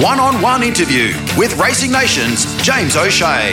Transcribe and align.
One 0.00 0.18
on 0.18 0.40
one 0.40 0.62
interview 0.62 1.12
with 1.36 1.52
Racing 1.60 1.92
Nation's 1.92 2.46
James 2.62 2.96
O'Shea. 2.96 3.52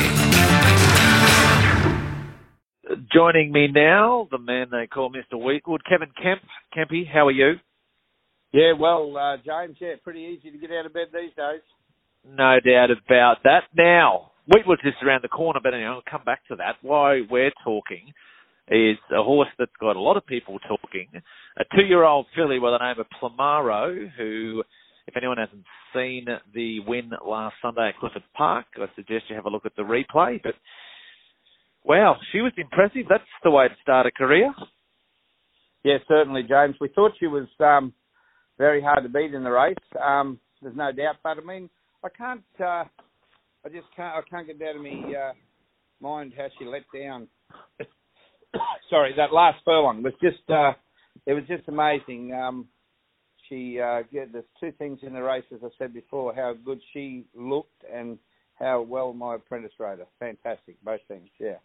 Joining 3.14 3.52
me 3.52 3.68
now, 3.68 4.30
the 4.32 4.38
man 4.38 4.68
they 4.72 4.88
call 4.88 5.12
Mr. 5.12 5.34
Weetwood, 5.34 5.82
Kevin 5.84 6.08
Kemp. 6.16 6.42
Kempy, 6.74 7.06
how 7.06 7.28
are 7.28 7.32
you? 7.32 7.56
Yeah, 8.54 8.72
well, 8.80 9.18
uh, 9.18 9.36
James, 9.46 9.76
yeah, 9.82 9.96
pretty 10.02 10.22
easy 10.22 10.50
to 10.50 10.58
get 10.58 10.72
out 10.72 10.86
of 10.86 10.94
bed 10.94 11.08
these 11.12 11.36
days. 11.36 11.60
No 12.26 12.58
doubt 12.66 12.92
about 12.92 13.44
that. 13.44 13.64
Now, 13.76 14.32
Weetwood's 14.50 14.82
just 14.82 15.04
around 15.04 15.24
the 15.26 15.28
corner, 15.28 15.60
but 15.62 15.74
anyway, 15.74 15.90
I'll 15.90 16.02
come 16.10 16.24
back 16.24 16.48
to 16.48 16.56
that. 16.56 16.78
Why 16.82 17.20
we're 17.30 17.52
talking 17.66 18.14
is 18.70 18.98
a 19.12 19.22
horse 19.22 19.50
that's 19.58 19.76
got 19.82 19.98
a 19.98 20.00
lot 20.00 20.16
of 20.16 20.26
people 20.26 20.58
talking. 20.60 21.08
A 21.58 21.66
two-year-old 21.76 22.28
filly 22.34 22.60
by 22.60 22.72
the 22.72 22.78
name 22.78 22.96
of 22.98 23.08
Plumaro, 23.22 24.10
who, 24.18 24.64
if 25.10 25.18
anyone 25.18 25.38
hasn't 25.38 25.66
seen 25.92 26.28
the 26.54 26.80
win 26.82 27.12
last 27.26 27.56
Sunday 27.64 27.90
at 27.90 27.98
Clifford 27.98 28.24
Park, 28.36 28.68
I 28.78 28.86
suggest 28.96 29.26
you 29.28 29.36
have 29.36 29.46
a 29.46 29.50
look 29.50 29.66
at 29.66 29.76
the 29.76 29.82
replay. 29.82 30.40
But 30.42 30.54
wow, 31.84 32.18
she 32.32 32.42
was 32.42 32.52
impressive. 32.58 33.08
That's 33.10 33.24
the 33.44 33.50
way 33.50 33.68
to 33.68 33.74
start 33.82 34.06
a 34.06 34.12
career. 34.12 34.54
Yeah, 35.84 35.98
certainly, 36.08 36.44
James. 36.44 36.76
We 36.80 36.90
thought 36.90 37.14
she 37.20 37.26
was 37.26 37.48
um, 37.60 37.92
very 38.60 38.84
hard 38.84 39.02
to 39.02 39.10
beat 39.10 39.34
in 39.34 39.44
the 39.44 39.50
race. 39.50 39.76
Um, 40.00 40.40
there's 40.62 40.76
no 40.76 40.92
doubt, 40.92 41.16
but 41.24 41.38
I 41.40 41.42
mean, 41.42 41.72
I 42.04 42.10
can't. 42.10 42.44
Uh, 42.60 42.84
I 43.66 43.70
just 43.72 43.88
can't. 43.96 44.16
I 44.16 44.22
can't 44.30 44.46
get 44.46 44.62
out 44.70 44.76
of 44.76 44.82
me 44.84 45.16
uh, 45.16 45.34
mind 46.00 46.34
how 46.38 46.50
she 46.60 46.66
let 46.66 46.84
down. 46.94 47.28
Sorry, 48.92 49.14
that 49.18 49.34
last 49.34 49.58
furlong 49.66 50.04
was 50.04 50.14
just. 50.22 50.48
Uh, 50.48 50.74
it 51.26 51.34
was 51.34 51.44
just 51.48 51.68
amazing. 51.68 52.32
Um, 52.32 52.68
she 53.50 53.80
uh, 53.80 54.04
yeah, 54.12 54.26
there's 54.32 54.46
two 54.60 54.72
things 54.78 55.00
in 55.02 55.14
the 55.14 55.22
race, 55.22 55.44
as 55.54 55.60
I 55.64 55.70
said 55.78 55.94
before, 55.94 56.34
how 56.34 56.54
good 56.64 56.80
she 56.94 57.26
looked 57.36 57.84
and 57.94 58.18
how 58.56 58.82
well 58.82 59.14
my 59.14 59.36
apprentice 59.36 59.72
rode 59.80 60.00
her. 60.00 60.08
Fantastic, 60.20 60.78
both 60.84 61.02
things. 61.08 61.30
Yeah. 61.40 61.58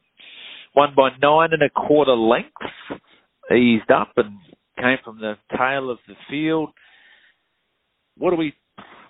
Won 0.75 0.95
by 0.97 1.11
nine 1.21 1.51
and 1.53 1.63
a 1.63 1.71
quarter 1.71 2.13
lengths. 2.13 2.51
Eased 3.55 3.91
up 3.91 4.13
and 4.17 4.39
came 4.79 4.97
from 5.05 5.19
the 5.19 5.35
tail 5.57 5.91
of 5.91 5.99
the 6.09 6.15
field. 6.31 6.71
What 8.17 8.31
do 8.31 8.37
we? 8.37 8.55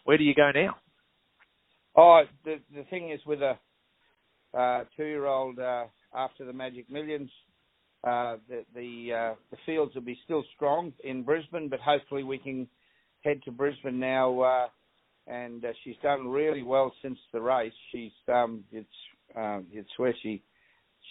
Where 0.04 0.18
do 0.18 0.24
you 0.24 0.34
go 0.34 0.50
now? 0.54 0.76
Oh, 1.96 2.22
the 2.44 2.56
the 2.74 2.82
thing 2.84 3.10
is 3.10 3.20
with 3.24 3.40
a 3.40 3.58
uh, 4.56 4.84
two-year-old 4.96 5.58
uh, 5.58 5.84
after 6.14 6.44
the 6.44 6.52
Magic 6.52 6.90
Millions, 6.90 7.30
uh, 8.06 8.36
the 8.48 8.64
the 8.74 9.12
uh, 9.12 9.34
the 9.50 9.56
fields 9.64 9.94
will 9.94 10.02
be 10.02 10.18
still 10.24 10.44
strong 10.54 10.92
in 11.02 11.22
Brisbane, 11.22 11.68
but 11.68 11.80
hopefully 11.80 12.22
we 12.22 12.38
can 12.38 12.68
head 13.22 13.42
to 13.44 13.50
Brisbane 13.50 13.98
now. 13.98 14.40
Uh, 14.40 14.66
and 15.26 15.64
uh, 15.64 15.72
she's 15.82 15.96
done 16.02 16.28
really 16.28 16.62
well 16.62 16.92
since 17.00 17.18
the 17.32 17.40
race. 17.40 17.72
She's 17.90 18.12
um, 18.28 18.64
it's 18.70 18.88
um, 19.34 19.66
it's 19.72 19.90
where 19.96 20.14
she 20.22 20.42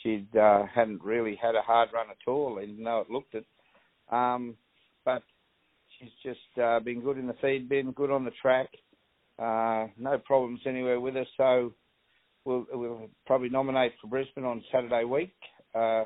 she 0.02 0.28
uh, 0.40 0.66
hadn't 0.74 1.04
really 1.04 1.36
had 1.42 1.56
a 1.56 1.62
hard 1.62 1.90
run 1.94 2.08
at 2.10 2.30
all, 2.30 2.60
even 2.62 2.84
though 2.84 3.02
it 3.02 3.10
looked 3.10 3.36
it. 3.36 3.46
Um, 4.12 4.56
but 5.06 5.24
she's 5.98 6.12
just 6.24 6.60
uh, 6.62 6.80
been 6.80 7.02
good 7.02 7.18
in 7.18 7.28
the 7.28 7.36
feed 7.42 7.70
bin, 7.70 7.92
good 7.92 8.12
on 8.12 8.26
the 8.26 8.32
track. 8.42 8.70
Uh, 9.40 9.88
no 9.98 10.20
problems 10.24 10.62
anywhere 10.66 11.00
with 11.00 11.16
her. 11.16 11.26
So 11.38 11.74
we'll, 12.46 12.66
we'll 12.72 13.10
probably 13.26 13.50
nominate 13.50 13.94
for 14.02 14.08
Brisbane 14.08 14.46
on 14.46 14.64
Saturday 14.72 15.04
week 15.04 15.36
uh, 15.74 16.06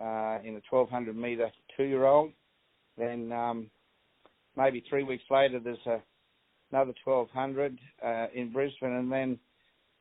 uh, 0.00 0.38
in 0.44 0.56
a 0.56 0.62
1200 0.70 1.16
metre 1.16 1.50
two-year-old. 1.76 2.32
Then 2.96 3.32
um, 3.32 3.70
maybe 4.56 4.82
three 4.88 5.04
weeks 5.04 5.24
later, 5.30 5.60
there's 5.60 5.78
a, 5.86 6.00
another 6.72 6.92
1200 7.04 7.78
uh, 8.04 8.26
in 8.34 8.52
Brisbane, 8.52 8.92
and 8.92 9.10
then 9.10 9.38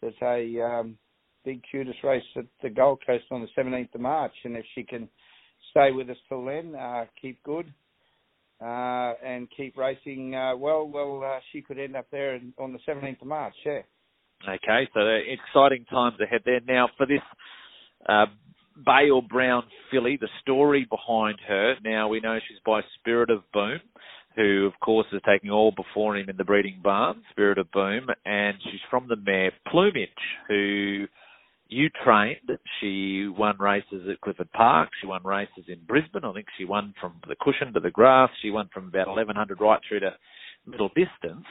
there's 0.02 0.14
a 0.22 0.62
um, 0.62 0.98
big 1.46 1.62
QTIS 1.74 2.04
race 2.04 2.24
at 2.36 2.46
the 2.62 2.70
Gold 2.70 3.02
Coast 3.06 3.26
on 3.32 3.42
the 3.42 3.62
17th 3.62 3.96
of 3.96 4.02
March. 4.02 4.34
And 4.44 4.56
if 4.56 4.66
she 4.76 4.84
can 4.84 5.08
stay 5.72 5.92
with 5.92 6.10
us 6.10 6.18
till 6.28 6.46
then, 6.46 6.76
uh, 6.76 7.06
keep 7.20 7.42
good, 7.44 7.72
uh, 8.62 9.14
and 9.24 9.48
keep 9.56 9.78
racing 9.78 10.36
uh, 10.36 10.56
well, 10.56 10.88
well, 10.88 11.24
uh, 11.24 11.40
she 11.52 11.62
could 11.62 11.80
end 11.80 11.96
up 11.96 12.08
there 12.12 12.40
on 12.58 12.74
the 12.74 12.80
17th 12.88 13.22
of 13.22 13.28
March. 13.28 13.54
Yeah. 13.66 13.82
Okay, 14.48 14.88
so 14.94 15.00
exciting 15.00 15.86
times 15.86 16.18
ahead 16.20 16.42
there. 16.46 16.60
Now 16.68 16.90
for 16.96 17.08
this 17.08 17.22
uh, 18.08 18.26
Bale 18.86 19.22
Brown 19.22 19.64
filly, 19.92 20.18
the 20.20 20.30
story 20.42 20.88
behind 20.90 21.40
her. 21.48 21.76
Now 21.84 22.08
we 22.08 22.20
know 22.20 22.40
she's 22.48 22.58
by 22.66 22.82
Spirit 23.00 23.30
of 23.30 23.44
Boom, 23.52 23.80
who 24.36 24.66
of 24.66 24.80
course 24.80 25.08
is 25.12 25.22
taking 25.26 25.50
all 25.50 25.72
before 25.72 26.18
him 26.18 26.30
in 26.30 26.38
the 26.38 26.44
breeding 26.44 26.80
barn, 26.84 27.22
Spirit 27.32 27.58
of 27.58 27.72
Boom, 27.72 28.08
and 28.26 28.58
she's 28.64 28.82
from 28.90 29.08
the 29.08 29.16
mare 29.16 29.52
Plumage, 29.68 30.10
who 30.48 31.06
you 31.70 31.90
trained. 32.04 32.50
She 32.80 33.28
won 33.28 33.58
races 33.60 34.08
at 34.10 34.22
Clifford 34.22 34.52
Park. 34.54 34.90
She 35.02 35.08
won 35.08 35.24
races 35.24 35.66
in 35.68 35.80
Brisbane. 35.88 36.24
I 36.24 36.34
think 36.34 36.48
she 36.58 36.66
won 36.66 36.94
from 37.00 37.16
the 37.28 37.36
cushion 37.42 37.74
to 37.74 37.80
the 37.80 37.92
grass. 37.92 38.30
She 38.42 38.52
won 38.52 38.70
from 38.74 38.88
about 38.88 39.08
1100 39.08 39.60
right 39.60 39.80
through 39.88 40.02
to 40.02 40.12
middle 40.66 40.90
distance. 40.90 41.46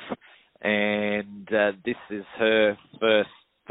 And 0.62 1.46
uh, 1.52 1.72
this 1.84 1.96
is 2.10 2.24
her 2.38 2.78
first 2.98 3.28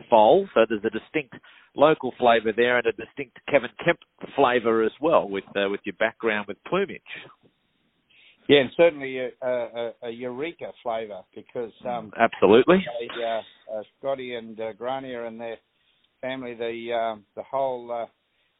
foal. 0.09 0.47
So 0.53 0.66
there's 0.67 0.83
a 0.85 0.89
distinct 0.89 1.35
local 1.75 2.13
flavour 2.17 2.53
there 2.56 2.78
and 2.78 2.88
a 2.88 2.91
distinct 2.91 3.38
Kevin 3.50 3.69
Kemp 3.83 4.00
flavour 4.35 4.83
as 4.83 4.91
well 5.01 5.28
with 5.28 5.44
uh, 5.56 5.69
with 5.69 5.81
your 5.83 5.95
background 6.00 6.47
with 6.47 6.57
plumage. 6.67 7.01
Yeah, 8.47 8.59
and 8.59 8.69
certainly 8.78 9.17
a, 9.17 9.29
a, 9.41 9.91
a 10.03 10.09
Eureka 10.11 10.72
flavour 10.83 11.22
because 11.33 11.72
um, 11.88 12.11
absolutely, 12.19 12.85
they, 13.00 13.23
uh, 13.23 13.41
uh, 13.73 13.81
Scotty 13.97 14.35
and 14.35 14.59
uh, 14.59 14.73
Grania 14.73 15.25
and 15.25 15.41
their 15.41 15.57
family, 16.22 16.53
the 16.53 16.94
uh, 16.94 17.16
the 17.35 17.44
whole, 17.44 17.91
uh, 17.91 18.06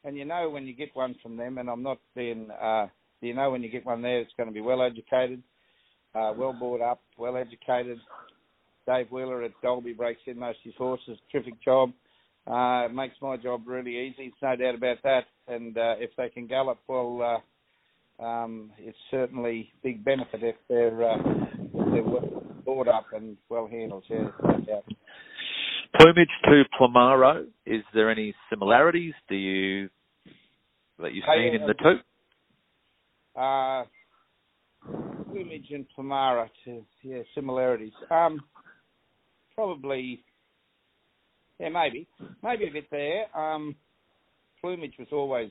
and 0.06 0.16
you 0.16 0.24
know 0.24 0.50
when 0.50 0.66
you 0.66 0.74
get 0.74 0.94
one 0.94 1.14
from 1.22 1.36
them, 1.36 1.58
and 1.58 1.70
I'm 1.70 1.84
not 1.84 1.98
being, 2.16 2.48
uh, 2.50 2.88
you 3.20 3.34
know 3.34 3.50
when 3.50 3.62
you 3.62 3.70
get 3.70 3.86
one 3.86 4.02
there, 4.02 4.20
it's 4.20 4.32
going 4.36 4.48
to 4.48 4.52
be 4.52 4.60
well 4.60 4.82
educated, 4.82 5.42
uh, 6.16 6.32
well 6.36 6.52
brought 6.52 6.80
up, 6.80 7.02
well 7.16 7.36
educated. 7.36 7.98
Dave 8.86 9.10
Wheeler 9.10 9.42
at 9.42 9.52
Dolby 9.62 9.92
breaks 9.92 10.20
in 10.26 10.38
most 10.38 10.58
of 10.58 10.64
his 10.64 10.74
horses, 10.76 11.18
terrific 11.30 11.62
job. 11.62 11.92
Uh, 12.46 12.88
makes 12.92 13.16
my 13.20 13.36
job 13.36 13.62
really 13.66 13.96
easy. 13.96 14.26
It's 14.26 14.36
no 14.40 14.54
doubt 14.54 14.76
about 14.76 14.98
that. 15.02 15.24
And 15.48 15.76
uh, 15.76 15.96
if 15.98 16.10
they 16.16 16.28
can 16.28 16.46
gallop, 16.46 16.78
well, 16.86 17.42
uh, 18.20 18.22
um, 18.22 18.70
it's 18.78 18.96
certainly 19.10 19.72
big 19.82 20.04
benefit 20.04 20.42
if 20.42 20.56
they're 20.68 21.02
uh, 21.02 21.16
if 21.74 21.92
they're 21.92 22.02
well 22.02 22.88
up 22.88 23.06
and 23.12 23.36
well 23.48 23.66
handled. 23.66 24.04
Yeah, 24.08 24.28
no. 24.42 24.82
Plumage 25.98 26.28
to 26.44 26.62
Plumaro, 26.78 27.46
is 27.64 27.82
there 27.94 28.10
any 28.10 28.34
similarities? 28.50 29.14
Do 29.28 29.34
you 29.34 29.88
that 30.98 31.12
you've 31.14 31.24
seen 31.34 31.54
in 31.54 31.66
the 31.66 31.74
two? 31.74 33.40
Uh, 33.40 33.84
Plumage 35.30 35.70
and 35.70 35.86
Plumaro, 35.96 36.48
to, 36.64 36.84
yeah, 37.02 37.22
similarities. 37.34 37.92
Um, 38.10 38.40
probably, 39.56 40.22
yeah, 41.58 41.70
maybe, 41.70 42.06
maybe 42.42 42.68
a 42.68 42.72
bit 42.72 42.86
there. 42.90 43.36
Um, 43.36 43.74
Plumage 44.62 44.94
was 44.98 45.08
always 45.10 45.50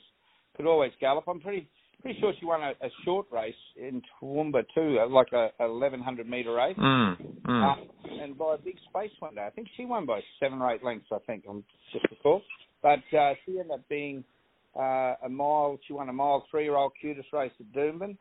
could 0.55 0.67
always 0.67 0.91
gallop. 1.01 1.25
I'm 1.27 1.41
pretty 1.41 1.67
pretty 2.01 2.19
sure 2.19 2.33
she 2.39 2.45
won 2.45 2.61
a, 2.61 2.71
a 2.85 2.89
short 3.03 3.25
race 3.31 3.53
in 3.75 4.01
Toowoomba 4.21 4.63
too, 4.73 4.99
uh, 4.99 5.09
like 5.09 5.33
a, 5.33 5.49
a 5.59 5.67
1100 5.67 6.29
meter 6.29 6.53
race, 6.53 6.77
mm, 6.77 7.17
mm. 7.47 7.75
And 8.21 8.37
by 8.37 8.55
a 8.55 8.57
big 8.57 8.75
space 8.89 9.11
one 9.19 9.35
day. 9.35 9.45
I 9.45 9.49
think 9.49 9.67
she 9.75 9.85
won 9.85 10.05
by 10.05 10.21
seven 10.39 10.61
or 10.61 10.71
eight 10.71 10.83
lengths. 10.83 11.07
I 11.11 11.17
think 11.25 11.43
I'm 11.49 11.63
just 11.91 12.05
recall, 12.11 12.41
but 12.81 12.99
uh, 13.17 13.33
she 13.45 13.59
ended 13.59 13.71
up 13.71 13.89
being 13.89 14.23
uh, 14.75 15.15
a 15.23 15.29
mile. 15.29 15.79
She 15.87 15.93
won 15.93 16.09
a 16.09 16.13
mile 16.13 16.45
three 16.51 16.63
year 16.63 16.75
old 16.75 16.93
QTIS 17.03 17.25
race 17.33 17.51
at 17.59 17.73
Doomben. 17.73 18.17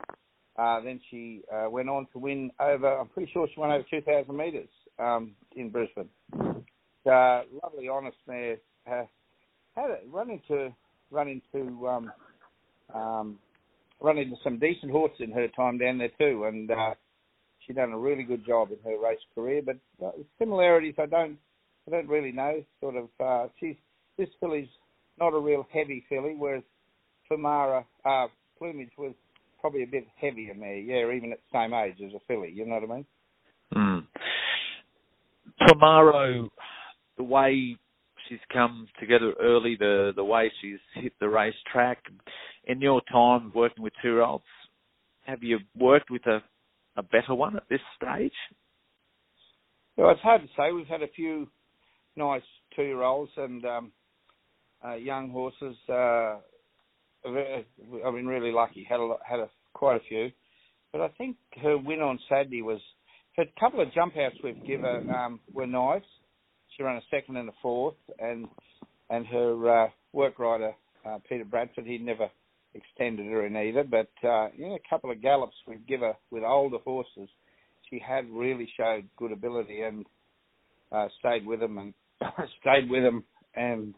Uh, 0.56 0.80
then 0.82 1.00
she 1.10 1.42
uh, 1.52 1.68
went 1.68 1.88
on 1.88 2.06
to 2.12 2.18
win 2.18 2.50
over. 2.60 2.98
I'm 2.98 3.08
pretty 3.08 3.30
sure 3.32 3.48
she 3.52 3.60
won 3.60 3.72
over 3.72 3.84
2,000 3.90 4.36
metres 4.36 4.68
um, 4.98 5.32
in 5.56 5.70
Brisbane. 5.70 6.08
Uh, 6.32 7.42
lovely, 7.62 7.88
honest 7.88 8.16
mare. 8.26 8.58
Uh, 8.90 9.04
had 9.74 9.90
a, 9.90 9.98
run 10.10 10.30
into 10.30 10.72
run 11.10 11.28
into 11.28 11.88
um, 11.88 12.12
um, 12.94 13.38
run 14.00 14.18
into 14.18 14.36
some 14.42 14.58
decent 14.58 14.90
horses 14.90 15.20
in 15.20 15.32
her 15.32 15.48
time 15.48 15.78
down 15.78 15.98
there 15.98 16.10
too, 16.18 16.44
and 16.44 16.70
uh, 16.70 16.94
she 17.66 17.72
done 17.72 17.92
a 17.92 17.98
really 17.98 18.22
good 18.22 18.46
job 18.46 18.70
in 18.70 18.78
her 18.84 18.98
race 19.02 19.18
career. 19.34 19.62
But 19.64 19.76
uh, 20.04 20.12
similarities, 20.38 20.94
I 20.98 21.06
don't, 21.06 21.38
I 21.86 21.90
don't 21.90 22.08
really 22.08 22.32
know. 22.32 22.62
Sort 22.80 22.96
of, 22.96 23.08
uh, 23.20 23.48
she's 23.58 23.76
this 24.18 24.28
filly's 24.40 24.68
not 25.18 25.34
a 25.34 25.38
real 25.38 25.66
heavy 25.72 26.04
filly, 26.08 26.34
whereas 26.36 26.62
Famara 27.30 27.84
uh, 28.04 28.26
Plumage 28.58 28.92
was 28.98 29.14
probably 29.60 29.82
a 29.82 29.86
bit 29.86 30.06
heavier 30.20 30.54
mare. 30.54 30.76
Yeah, 30.78 31.14
even 31.14 31.32
at 31.32 31.40
the 31.50 31.58
same 31.58 31.74
age 31.74 31.96
as 32.04 32.14
a 32.14 32.20
filly. 32.26 32.50
You 32.52 32.66
know 32.66 32.74
what 32.74 32.90
I 32.90 32.94
mean? 32.96 33.06
Tomorrow, 35.74 36.48
the 37.16 37.24
way 37.24 37.76
she's 38.28 38.38
come 38.52 38.86
together 39.00 39.34
early, 39.42 39.76
the 39.76 40.12
the 40.14 40.22
way 40.22 40.52
she's 40.60 40.78
hit 40.94 41.12
the 41.18 41.28
racetrack. 41.28 41.98
In 42.66 42.80
your 42.80 43.02
time 43.10 43.50
working 43.54 43.82
with 43.82 43.92
two 44.00 44.10
year 44.10 44.22
olds, 44.22 44.44
have 45.26 45.42
you 45.42 45.58
worked 45.76 46.10
with 46.10 46.24
a 46.26 46.38
a 46.96 47.02
better 47.02 47.34
one 47.34 47.56
at 47.56 47.64
this 47.68 47.80
stage? 47.96 48.32
Well, 49.96 50.10
it's 50.10 50.20
hard 50.20 50.42
to 50.42 50.48
say. 50.56 50.70
We've 50.70 50.86
had 50.86 51.02
a 51.02 51.08
few 51.08 51.48
nice 52.16 52.42
two-year-olds 52.76 53.32
and 53.36 53.64
um, 53.64 53.92
uh, 54.84 54.94
young 54.94 55.30
horses. 55.30 55.76
Uh, 55.88 56.36
I've 57.26 58.14
been 58.14 58.26
really 58.28 58.52
lucky. 58.52 58.86
Had 58.88 59.00
a 59.00 59.16
had 59.28 59.40
a 59.40 59.48
quite 59.72 59.96
a 59.96 60.04
few, 60.08 60.30
but 60.92 61.00
I 61.00 61.08
think 61.18 61.36
her 61.62 61.76
win 61.76 62.00
on 62.00 62.20
Saturday 62.28 62.62
was 62.62 62.80
her 63.36 63.44
couple 63.58 63.80
of 63.80 63.92
jump 63.92 64.16
outs 64.16 64.36
we've 64.42 64.64
given 64.66 65.10
um, 65.10 65.40
were 65.52 65.66
nice. 65.66 66.02
She 66.76 66.82
ran 66.82 66.96
a 66.96 67.02
second 67.10 67.36
and 67.36 67.48
a 67.48 67.52
fourth, 67.62 67.94
and 68.18 68.46
and 69.10 69.26
her 69.26 69.84
uh, 69.84 69.88
work 70.12 70.38
rider 70.38 70.72
uh, 71.06 71.18
Peter 71.28 71.44
Bradford 71.44 71.86
he 71.86 71.98
never 71.98 72.28
extended 72.74 73.26
her 73.26 73.46
in 73.46 73.56
either. 73.56 73.84
But 73.84 74.10
uh, 74.26 74.48
in 74.58 74.72
a 74.72 74.88
couple 74.90 75.10
of 75.10 75.22
gallops 75.22 75.56
we've 75.66 75.86
given 75.86 76.08
her 76.08 76.16
with 76.30 76.42
older 76.42 76.78
horses, 76.84 77.28
she 77.90 78.00
had 78.04 78.28
really 78.30 78.68
showed 78.76 79.08
good 79.16 79.32
ability 79.32 79.82
and 79.82 80.06
uh, 80.92 81.08
stayed 81.18 81.46
with 81.46 81.60
them 81.60 81.78
and 81.78 81.94
stayed 82.60 82.88
with 82.88 83.02
them 83.02 83.24
and 83.54 83.94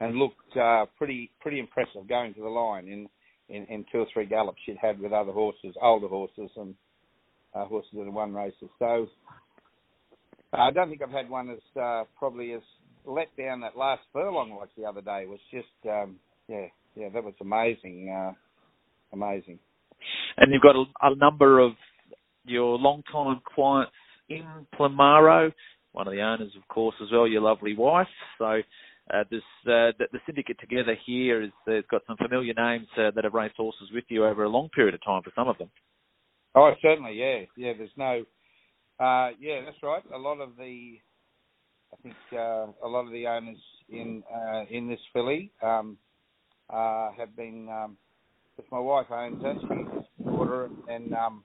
and 0.00 0.16
looked 0.16 0.56
uh, 0.56 0.86
pretty 0.98 1.30
pretty 1.40 1.60
impressive 1.60 2.08
going 2.08 2.34
to 2.34 2.40
the 2.40 2.48
line 2.48 2.88
in, 2.88 3.08
in, 3.48 3.64
in 3.66 3.84
two 3.92 3.98
or 3.98 4.06
three 4.12 4.26
gallops 4.26 4.58
she'd 4.66 4.76
had 4.80 4.98
with 4.98 5.12
other 5.12 5.32
horses, 5.32 5.74
older 5.80 6.08
horses 6.08 6.50
and 6.56 6.74
uh, 7.54 7.64
horses 7.66 7.90
that 7.94 8.04
had 8.04 8.14
won 8.14 8.32
races. 8.32 8.68
So 8.78 9.06
uh, 10.52 10.56
I 10.56 10.70
don't 10.70 10.88
think 10.88 11.02
I've 11.02 11.10
had 11.10 11.28
one 11.28 11.50
as 11.50 11.80
uh, 11.80 12.04
probably 12.18 12.52
as 12.52 12.62
let 13.04 13.34
down 13.36 13.60
that 13.60 13.76
last 13.76 14.02
furlong 14.12 14.56
like 14.58 14.70
the 14.76 14.84
other 14.84 15.00
day. 15.00 15.22
It 15.22 15.28
was 15.28 15.40
just 15.50 15.66
um, 15.88 16.16
yeah 16.48 16.66
yeah 16.94 17.08
that 17.10 17.24
was 17.24 17.34
amazing 17.40 18.10
uh, 18.10 18.32
amazing. 19.12 19.58
And 20.36 20.52
you've 20.52 20.62
got 20.62 20.76
a, 20.76 20.84
a 21.02 21.14
number 21.16 21.60
of 21.60 21.72
your 22.44 22.76
long-time 22.76 23.40
clients 23.54 23.92
in 24.28 24.44
Plumaro, 24.78 25.52
one 25.92 26.06
of 26.06 26.12
the 26.12 26.20
owners, 26.20 26.52
of 26.56 26.66
course, 26.68 26.94
as 27.02 27.08
well, 27.12 27.26
your 27.26 27.40
lovely 27.40 27.76
wife. 27.76 28.08
So 28.38 28.60
uh, 29.12 29.24
this 29.30 29.42
uh, 29.66 29.92
the, 29.98 30.06
the, 30.12 30.18
syndicate 30.26 30.58
together 30.60 30.96
here 31.06 31.42
has 31.42 31.50
uh, 31.68 31.80
got 31.90 32.02
some 32.06 32.16
familiar 32.16 32.54
names 32.54 32.86
uh, 32.96 33.10
that 33.14 33.24
have 33.24 33.34
raced 33.34 33.56
horses 33.56 33.88
with 33.92 34.04
you 34.08 34.24
over 34.24 34.44
a 34.44 34.48
long 34.48 34.68
period 34.70 34.94
of 34.94 35.04
time 35.04 35.22
for 35.22 35.32
some 35.36 35.48
of 35.48 35.58
them. 35.58 35.70
Oh, 36.54 36.70
certainly, 36.80 37.14
yeah, 37.14 37.40
yeah. 37.56 37.72
There's 37.76 37.90
no, 37.96 38.24
uh, 39.00 39.30
yeah, 39.40 39.60
that's 39.64 39.82
right. 39.82 40.02
A 40.14 40.18
lot 40.18 40.40
of 40.40 40.50
the, 40.56 40.98
I 41.92 41.96
think 42.02 42.14
uh, 42.32 42.66
a 42.82 42.88
lot 42.88 43.06
of 43.06 43.12
the 43.12 43.26
owners 43.26 43.58
in 43.88 44.22
in 44.70 44.88
this 44.88 45.00
filly 45.12 45.50
um, 45.62 45.98
have 46.70 47.36
been. 47.36 47.68
Um, 47.68 47.96
if 48.56 48.64
my 48.70 48.78
wife 48.78 49.06
owns 49.10 49.42
it, 49.44 49.56
she's 49.62 50.24
daughter, 50.24 50.70
and 50.88 51.12
um, 51.12 51.44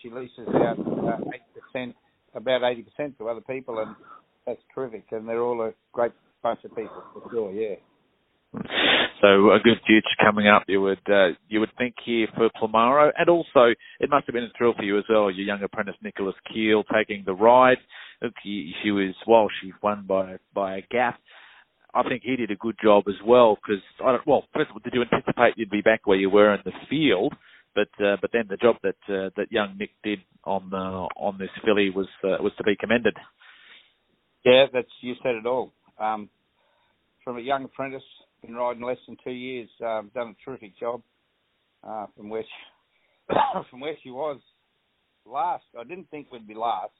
she 0.00 0.08
leases 0.08 0.46
out 0.54 0.78
eight 1.34 1.42
percent, 1.52 1.96
about 2.34 2.62
eighty 2.62 2.82
percent 2.82 3.18
to 3.18 3.28
other 3.28 3.40
people, 3.40 3.80
and 3.80 3.96
that's 4.46 4.60
terrific. 4.72 5.04
And 5.10 5.28
they're 5.28 5.42
all 5.42 5.62
a 5.62 5.72
great 5.92 6.12
bunch 6.44 6.60
of 6.64 6.70
people 6.76 7.02
for 7.12 7.28
sure. 7.30 7.52
Yeah. 7.52 7.74
So 9.20 9.50
a 9.52 9.58
good 9.62 9.78
future 9.86 10.06
coming 10.22 10.46
up, 10.46 10.64
you 10.68 10.80
would 10.82 11.00
uh, 11.08 11.28
you 11.48 11.60
would 11.60 11.70
think 11.78 11.94
here 12.04 12.28
for 12.36 12.50
Plumaro, 12.50 13.10
and 13.16 13.28
also 13.28 13.74
it 13.98 14.10
must 14.10 14.26
have 14.26 14.34
been 14.34 14.44
a 14.44 14.52
thrill 14.56 14.74
for 14.76 14.82
you 14.82 14.98
as 14.98 15.04
well. 15.08 15.30
Your 15.30 15.46
young 15.46 15.62
apprentice 15.62 15.94
Nicholas 16.02 16.34
Keel 16.52 16.84
taking 16.84 17.22
the 17.24 17.32
ride. 17.32 17.78
She, 18.42 18.72
she 18.82 18.90
was 18.90 19.14
well, 19.26 19.48
she 19.60 19.72
won 19.82 20.04
by 20.06 20.36
by 20.54 20.76
a 20.76 20.82
gap. 20.90 21.18
I 21.94 22.02
think 22.02 22.22
he 22.24 22.36
did 22.36 22.50
a 22.50 22.56
good 22.56 22.76
job 22.82 23.04
as 23.08 23.14
well 23.24 23.56
because 23.56 23.82
I 24.04 24.12
don't. 24.12 24.26
Well, 24.26 24.44
first 24.54 24.70
of 24.70 24.76
all, 24.76 24.82
did 24.84 24.92
you 24.92 25.02
anticipate 25.02 25.54
you'd 25.56 25.70
be 25.70 25.80
back 25.80 26.06
where 26.06 26.18
you 26.18 26.28
were 26.28 26.54
in 26.54 26.60
the 26.64 26.72
field? 26.90 27.34
But 27.74 27.88
uh, 28.04 28.16
but 28.20 28.30
then 28.32 28.44
the 28.48 28.58
job 28.58 28.76
that 28.82 28.96
uh, 29.08 29.30
that 29.36 29.50
young 29.50 29.76
Nick 29.78 29.90
did 30.04 30.18
on 30.44 30.68
the 30.70 30.76
on 30.76 31.38
this 31.38 31.50
filly 31.64 31.90
was 31.90 32.08
uh, 32.22 32.36
was 32.42 32.52
to 32.58 32.64
be 32.64 32.76
commended. 32.76 33.16
Yeah, 34.44 34.66
that's 34.72 34.88
you 35.00 35.14
said 35.22 35.36
it 35.36 35.46
all. 35.46 35.72
Um, 35.98 36.28
from 37.24 37.38
a 37.38 37.40
young 37.40 37.64
apprentice, 37.64 38.02
been 38.46 38.56
riding 38.56 38.82
less 38.82 38.98
than 39.06 39.16
two 39.22 39.30
years, 39.32 39.68
um, 39.84 40.10
done 40.14 40.34
a 40.38 40.44
terrific 40.44 40.78
job 40.78 41.02
uh, 41.86 42.06
from 42.16 42.28
where 42.28 42.42
she, 42.42 43.34
from 43.70 43.80
where 43.80 43.96
she 44.02 44.10
was 44.10 44.38
last. 45.24 45.64
I 45.78 45.84
didn't 45.84 46.10
think 46.10 46.30
we'd 46.30 46.46
be 46.46 46.54
last, 46.54 46.92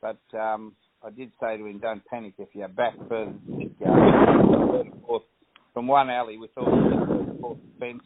but 0.00 0.18
um, 0.38 0.74
I 1.04 1.10
did 1.10 1.32
say 1.40 1.56
to 1.56 1.66
him, 1.66 1.78
"Don't 1.78 2.04
panic 2.06 2.34
if 2.38 2.48
you're 2.52 2.68
back 2.68 2.94
further 3.08 3.34
fourth, 5.06 5.22
from 5.72 5.86
one 5.86 6.10
alley 6.10 6.36
with 6.36 6.50
all 6.56 6.64
the 6.66 7.58
fence. 7.78 8.02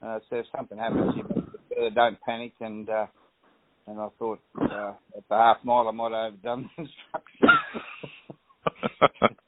Uh, 0.00 0.18
so 0.28 0.36
if 0.36 0.46
something 0.56 0.78
happens, 0.78 1.14
you 1.16 1.24
further, 1.74 1.90
don't 1.90 2.20
panic." 2.22 2.52
And 2.60 2.88
uh, 2.88 3.06
and 3.86 3.98
I 4.00 4.08
thought 4.18 4.40
uh, 4.60 4.92
at 5.16 5.28
the 5.28 5.36
half 5.36 5.58
mile 5.64 5.88
I 5.88 5.90
might 5.90 6.12
have 6.12 6.34
overdone 6.34 6.70
the 6.76 6.84
instructions. 6.84 7.50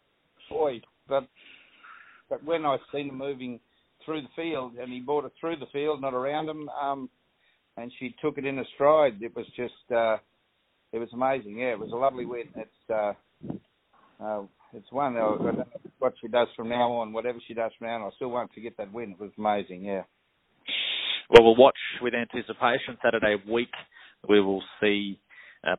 When 2.44 2.64
I 2.64 2.76
seen 2.93 3.08
him 3.08 3.19
moving 3.19 3.61
through 4.05 4.23
the 4.23 4.29
field, 4.37 4.75
and 4.81 4.93
he 4.93 5.00
brought 5.00 5.25
it 5.25 5.32
through 5.41 5.56
the 5.56 5.67
field, 5.73 6.00
not 6.00 6.14
around 6.14 6.49
him, 6.49 6.69
um, 6.69 7.08
and 7.76 7.91
she 7.99 8.14
took 8.23 8.38
it 8.38 8.44
in 8.44 8.58
a 8.58 8.64
stride. 8.75 9.14
It 9.20 9.35
was 9.35 9.46
just, 9.56 9.73
uh, 9.94 10.19
it 10.93 10.99
was 10.99 11.08
amazing. 11.12 11.58
Yeah, 11.58 11.73
it 11.73 11.79
was 11.79 11.93
a 11.93 11.96
lovely 11.96 12.26
win. 12.26 12.49
It's, 12.56 12.91
uh, 12.91 13.12
uh, 14.23 14.43
it's 14.73 14.91
one. 14.93 15.17
Uh, 15.17 15.64
what 15.99 16.14
she 16.20 16.29
does 16.29 16.49
from 16.56 16.69
now 16.69 16.93
on, 16.93 17.12
whatever 17.12 17.38
she 17.46 17.55
does 17.55 17.73
from 17.79 17.88
now 17.88 17.94
on, 17.94 18.02
I 18.02 18.11
still 18.17 18.31
won't 18.31 18.52
forget 18.52 18.75
that 18.79 18.93
win. 18.93 19.12
It 19.12 19.20
was 19.20 19.31
amazing. 19.38 19.85
Yeah. 19.85 20.02
Well, 21.31 21.44
we'll 21.44 21.56
watch 21.56 21.79
with 22.02 22.14
anticipation. 22.14 22.99
Saturday 23.02 23.37
week, 23.50 23.73
we 24.29 24.40
will 24.40 24.62
see 24.81 25.19
uh, 25.67 25.76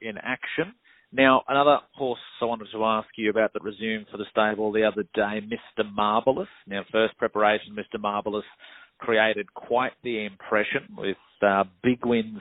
in 0.00 0.16
action. 0.22 0.72
Now, 1.12 1.42
another 1.48 1.78
horse 1.94 2.20
I 2.40 2.44
wanted 2.44 2.68
to 2.72 2.84
ask 2.84 3.08
you 3.16 3.30
about 3.30 3.52
that 3.52 3.64
resumed 3.64 4.06
for 4.10 4.16
the 4.16 4.26
stable 4.30 4.70
the 4.70 4.84
other 4.84 5.02
day, 5.14 5.40
Mr. 5.40 5.84
Marbellouz. 5.84 6.46
Now, 6.68 6.82
first 6.92 7.16
preparation, 7.18 7.74
Mr. 7.74 8.00
Marbellouz 8.00 8.42
created 8.98 9.52
quite 9.54 9.92
the 10.04 10.24
impression 10.24 10.86
with 10.96 11.16
uh, 11.42 11.64
big 11.82 12.06
wins 12.06 12.38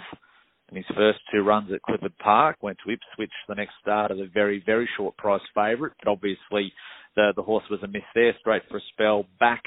in 0.69 0.77
his 0.77 0.85
first 0.95 1.19
two 1.31 1.41
runs 1.41 1.71
at 1.73 1.81
Clifford 1.81 2.17
Park. 2.19 2.57
Went 2.61 2.77
to 2.85 2.91
Ipswich 2.91 3.31
the 3.47 3.55
next 3.55 3.73
start 3.81 4.11
as 4.11 4.19
a 4.19 4.29
very, 4.31 4.61
very 4.63 4.87
short 4.97 5.17
price 5.17 5.41
favourite, 5.55 5.93
but 6.03 6.11
obviously 6.11 6.71
the 7.15 7.33
the 7.35 7.41
horse 7.41 7.63
was 7.71 7.79
a 7.83 7.87
miss 7.87 8.03
there, 8.13 8.35
straight 8.39 8.61
for 8.69 8.77
a 8.77 8.81
spell. 8.93 9.25
Back 9.39 9.63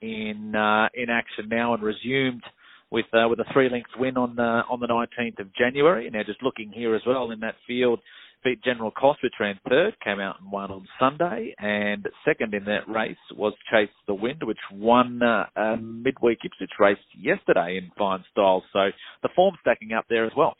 in 0.00 0.54
uh, 0.54 0.88
in 0.94 1.10
action 1.10 1.48
now 1.48 1.74
and 1.74 1.82
resumed 1.82 2.42
with 2.90 3.06
uh, 3.12 3.28
with 3.28 3.40
a 3.40 3.52
three 3.52 3.68
length 3.68 3.90
win 3.98 4.16
on 4.16 4.38
on 4.38 4.80
the 4.80 4.86
19th 4.86 5.40
of 5.40 5.54
January. 5.54 6.08
Now, 6.10 6.22
just 6.24 6.42
looking 6.42 6.70
here 6.70 6.94
as 6.94 7.02
well 7.06 7.30
in 7.30 7.40
that 7.40 7.56
field, 7.66 8.00
beat 8.44 8.62
General 8.62 8.90
Cost, 8.90 9.20
which 9.22 9.34
ran 9.40 9.58
third, 9.68 9.94
came 10.02 10.20
out 10.20 10.36
and 10.40 10.50
won 10.50 10.70
on 10.70 10.86
Sunday, 10.98 11.54
and 11.58 12.06
second 12.24 12.54
in 12.54 12.64
that 12.64 12.88
race 12.88 13.16
was 13.36 13.52
Chase 13.70 13.88
the 14.06 14.14
Wind, 14.14 14.42
which 14.42 14.58
won 14.72 15.22
uh, 15.22 15.46
a 15.56 15.76
midweek 15.76 16.38
Ipswich 16.44 16.70
race 16.78 16.98
yesterday 17.16 17.78
in 17.78 17.90
fine 17.98 18.24
style. 18.30 18.62
So 18.72 18.90
the 19.22 19.28
form 19.34 19.56
stacking 19.60 19.92
up 19.92 20.06
there 20.08 20.24
as 20.24 20.32
well. 20.36 20.54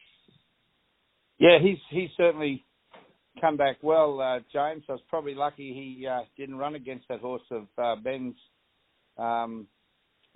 Yeah, 1.38 1.58
he's 1.60 1.78
he's 1.90 2.10
certainly 2.16 2.64
come 3.40 3.56
back 3.56 3.76
well, 3.82 4.20
uh, 4.20 4.40
James. 4.52 4.82
I 4.88 4.92
was 4.92 5.00
probably 5.08 5.34
lucky 5.34 5.72
he 5.72 6.06
uh, 6.06 6.22
didn't 6.36 6.56
run 6.56 6.74
against 6.74 7.06
that 7.08 7.20
horse 7.20 7.42
of 7.50 7.66
uh, 7.78 7.94
Ben's 8.02 8.34
um, 9.16 9.66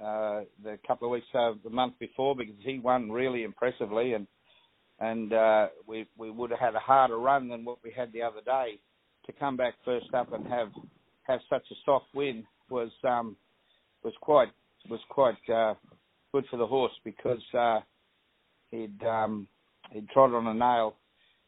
uh, 0.02 0.42
the 0.64 0.78
couple 0.86 1.08
of 1.08 1.12
weeks, 1.12 1.26
uh, 1.34 1.52
the 1.62 1.70
month 1.70 1.94
before, 1.98 2.34
because 2.34 2.54
he 2.64 2.78
won 2.78 3.10
really 3.10 3.44
impressively 3.44 4.14
and 4.14 4.26
and 5.02 5.32
uh, 5.32 5.66
we 5.86 6.06
we 6.16 6.30
would 6.30 6.50
have 6.50 6.60
had 6.60 6.74
a 6.76 6.78
harder 6.78 7.18
run 7.18 7.48
than 7.48 7.64
what 7.64 7.78
we 7.82 7.92
had 7.94 8.12
the 8.12 8.22
other 8.22 8.40
day. 8.44 8.78
To 9.26 9.32
come 9.32 9.56
back 9.56 9.74
first 9.84 10.12
up 10.14 10.32
and 10.32 10.46
have 10.46 10.70
have 11.24 11.40
such 11.50 11.64
a 11.70 11.74
soft 11.84 12.06
win 12.14 12.44
was 12.70 12.90
um, 13.04 13.36
was 14.04 14.14
quite 14.20 14.48
was 14.88 15.00
quite 15.08 15.36
uh, 15.52 15.74
good 16.32 16.44
for 16.50 16.56
the 16.56 16.66
horse 16.66 16.92
because 17.04 17.42
uh, 17.58 17.80
he'd 18.70 19.02
um, 19.04 19.48
he'd 19.90 20.08
trod 20.10 20.32
on 20.34 20.46
a 20.46 20.54
nail 20.54 20.96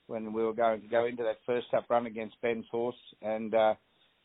when 0.08 0.32
we 0.32 0.42
were 0.42 0.52
going 0.52 0.80
to 0.80 0.88
go 0.88 1.06
into 1.06 1.22
that 1.22 1.38
first 1.46 1.66
up 1.76 1.84
run 1.88 2.06
against 2.06 2.40
Ben's 2.42 2.66
horse, 2.70 2.96
and 3.22 3.54
uh, 3.54 3.74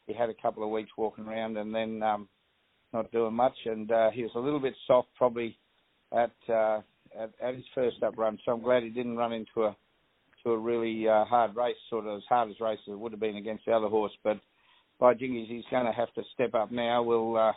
he 0.08 0.14
had 0.14 0.30
a 0.30 0.42
couple 0.42 0.64
of 0.64 0.72
weeks 0.72 0.92
walking 0.98 1.26
around 1.26 1.56
and 1.58 1.74
then 1.74 2.02
um, 2.04 2.28
not 2.94 3.12
doing 3.12 3.34
much, 3.36 3.56
and 3.66 3.92
uh, 3.92 4.10
he 4.12 4.24
was 4.24 4.32
a 4.36 4.40
little 4.40 4.60
bit 4.60 4.74
soft 4.88 5.10
probably 5.16 5.58
at 6.12 6.34
uh, 6.52 6.82
at, 7.18 7.32
at 7.42 7.56
his 7.56 7.66
first 7.74 8.02
up 8.04 8.18
run. 8.18 8.38
So 8.46 8.52
I'm 8.52 8.62
glad 8.62 8.84
he 8.84 8.90
didn't 8.90 9.18
run 9.18 9.34
into 9.34 9.64
a 9.66 9.76
to 10.44 10.52
a 10.52 10.58
really 10.58 11.08
uh, 11.08 11.26
hard 11.26 11.56
race, 11.56 11.76
sort 11.90 12.06
of 12.06 12.18
as 12.18 12.24
hard 12.30 12.50
as 12.50 12.60
race 12.62 12.80
as 12.88 12.94
it 12.94 13.00
would 13.00 13.12
have 13.12 13.20
been 13.20 13.36
against 13.36 13.66
the 13.66 13.74
other 13.74 13.88
horse. 13.88 14.14
But 14.24 14.40
by 15.00 15.14
jingies, 15.14 15.48
he's 15.48 15.66
going 15.70 15.86
to 15.86 15.92
have 15.92 16.14
to 16.14 16.24
step 16.34 16.54
up 16.54 16.72
now. 16.72 17.04
We'll 17.04 17.36
uh, 17.36 17.54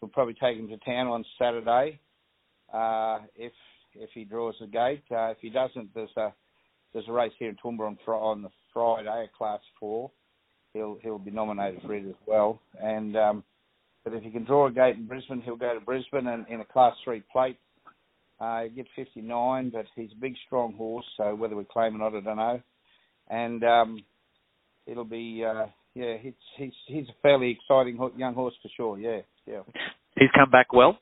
we'll 0.00 0.10
probably 0.10 0.34
take 0.34 0.58
him 0.58 0.68
to 0.68 0.76
town 0.78 1.06
on 1.06 1.24
Saturday 1.38 1.98
uh, 2.72 3.20
if 3.36 3.52
if 3.94 4.10
he 4.14 4.24
draws 4.24 4.54
the 4.60 4.66
gate. 4.66 5.04
Uh, 5.10 5.30
if 5.30 5.38
he 5.40 5.50
doesn't, 5.50 5.94
there's 5.94 6.16
a 6.16 6.32
there's 6.92 7.08
a 7.08 7.12
race 7.12 7.32
here 7.38 7.48
in 7.48 7.56
Toowoomba 7.56 7.86
on, 7.86 7.98
on 8.08 8.42
the 8.42 8.50
Friday, 8.72 9.24
a 9.24 9.36
Class 9.36 9.60
Four. 9.78 10.10
He'll 10.74 10.98
he'll 11.02 11.18
be 11.18 11.30
nominated 11.30 11.82
for 11.82 11.94
it 11.94 12.06
as 12.06 12.14
well. 12.26 12.60
And 12.80 13.16
um, 13.16 13.44
but 14.04 14.14
if 14.14 14.22
he 14.22 14.30
can 14.30 14.44
draw 14.44 14.66
a 14.66 14.72
gate 14.72 14.96
in 14.96 15.06
Brisbane, 15.06 15.42
he'll 15.42 15.56
go 15.56 15.74
to 15.74 15.80
Brisbane 15.80 16.26
and 16.26 16.46
in 16.48 16.60
a 16.60 16.64
Class 16.64 16.94
Three 17.04 17.22
plate 17.32 17.58
Uh, 18.42 18.64
he 18.64 18.70
get 18.70 18.86
59, 18.96 19.70
but 19.70 19.86
he's 19.94 20.10
a 20.10 20.20
big, 20.20 20.34
strong 20.46 20.74
horse. 20.74 21.04
So 21.16 21.34
whether 21.36 21.54
we 21.54 21.64
claim 21.64 21.94
or 21.94 21.98
not, 21.98 22.16
I 22.16 22.20
don't 22.20 22.36
know. 22.36 22.60
And 23.30 23.62
um, 23.62 24.04
it'll 24.84 25.04
be, 25.04 25.44
uh, 25.48 25.66
yeah, 25.94 26.16
he's 26.20 26.34
he's 26.56 26.72
he's 26.88 27.08
a 27.08 27.22
fairly 27.22 27.50
exciting 27.50 27.98
young 28.16 28.34
horse 28.34 28.54
for 28.60 28.68
sure. 28.76 28.98
Yeah, 28.98 29.20
yeah. 29.46 29.60
He's 30.18 30.30
come 30.34 30.50
back 30.50 30.72
well. 30.72 30.98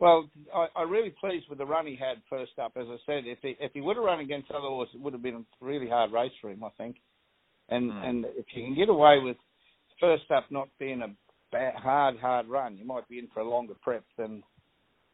Well, 0.00 0.28
I, 0.52 0.66
I'm 0.74 0.90
really 0.90 1.10
pleased 1.20 1.46
with 1.48 1.58
the 1.58 1.66
run 1.66 1.86
he 1.86 1.94
had 1.94 2.22
first 2.28 2.52
up. 2.60 2.72
As 2.76 2.86
I 2.88 2.96
said, 3.06 3.24
if 3.26 3.38
he 3.42 3.56
if 3.60 3.72
he 3.72 3.80
would 3.80 3.96
have 3.96 4.04
run 4.04 4.18
against 4.18 4.50
other 4.50 4.66
horses, 4.66 4.96
it 4.96 5.00
would 5.00 5.12
have 5.12 5.22
been 5.22 5.36
a 5.36 5.64
really 5.64 5.88
hard 5.88 6.10
race 6.10 6.32
for 6.40 6.50
him, 6.50 6.64
I 6.64 6.70
think. 6.76 6.96
And 7.68 7.92
mm. 7.92 8.04
and 8.04 8.24
if 8.24 8.46
you 8.54 8.64
can 8.64 8.74
get 8.74 8.88
away 8.88 9.20
with 9.22 9.36
first 10.00 10.28
up 10.34 10.46
not 10.50 10.68
being 10.80 11.02
a 11.02 11.14
bad, 11.52 11.74
hard 11.76 12.16
hard 12.18 12.48
run, 12.48 12.76
you 12.76 12.84
might 12.84 13.08
be 13.08 13.20
in 13.20 13.28
for 13.32 13.40
a 13.40 13.48
longer 13.48 13.74
prep 13.80 14.04
than 14.18 14.42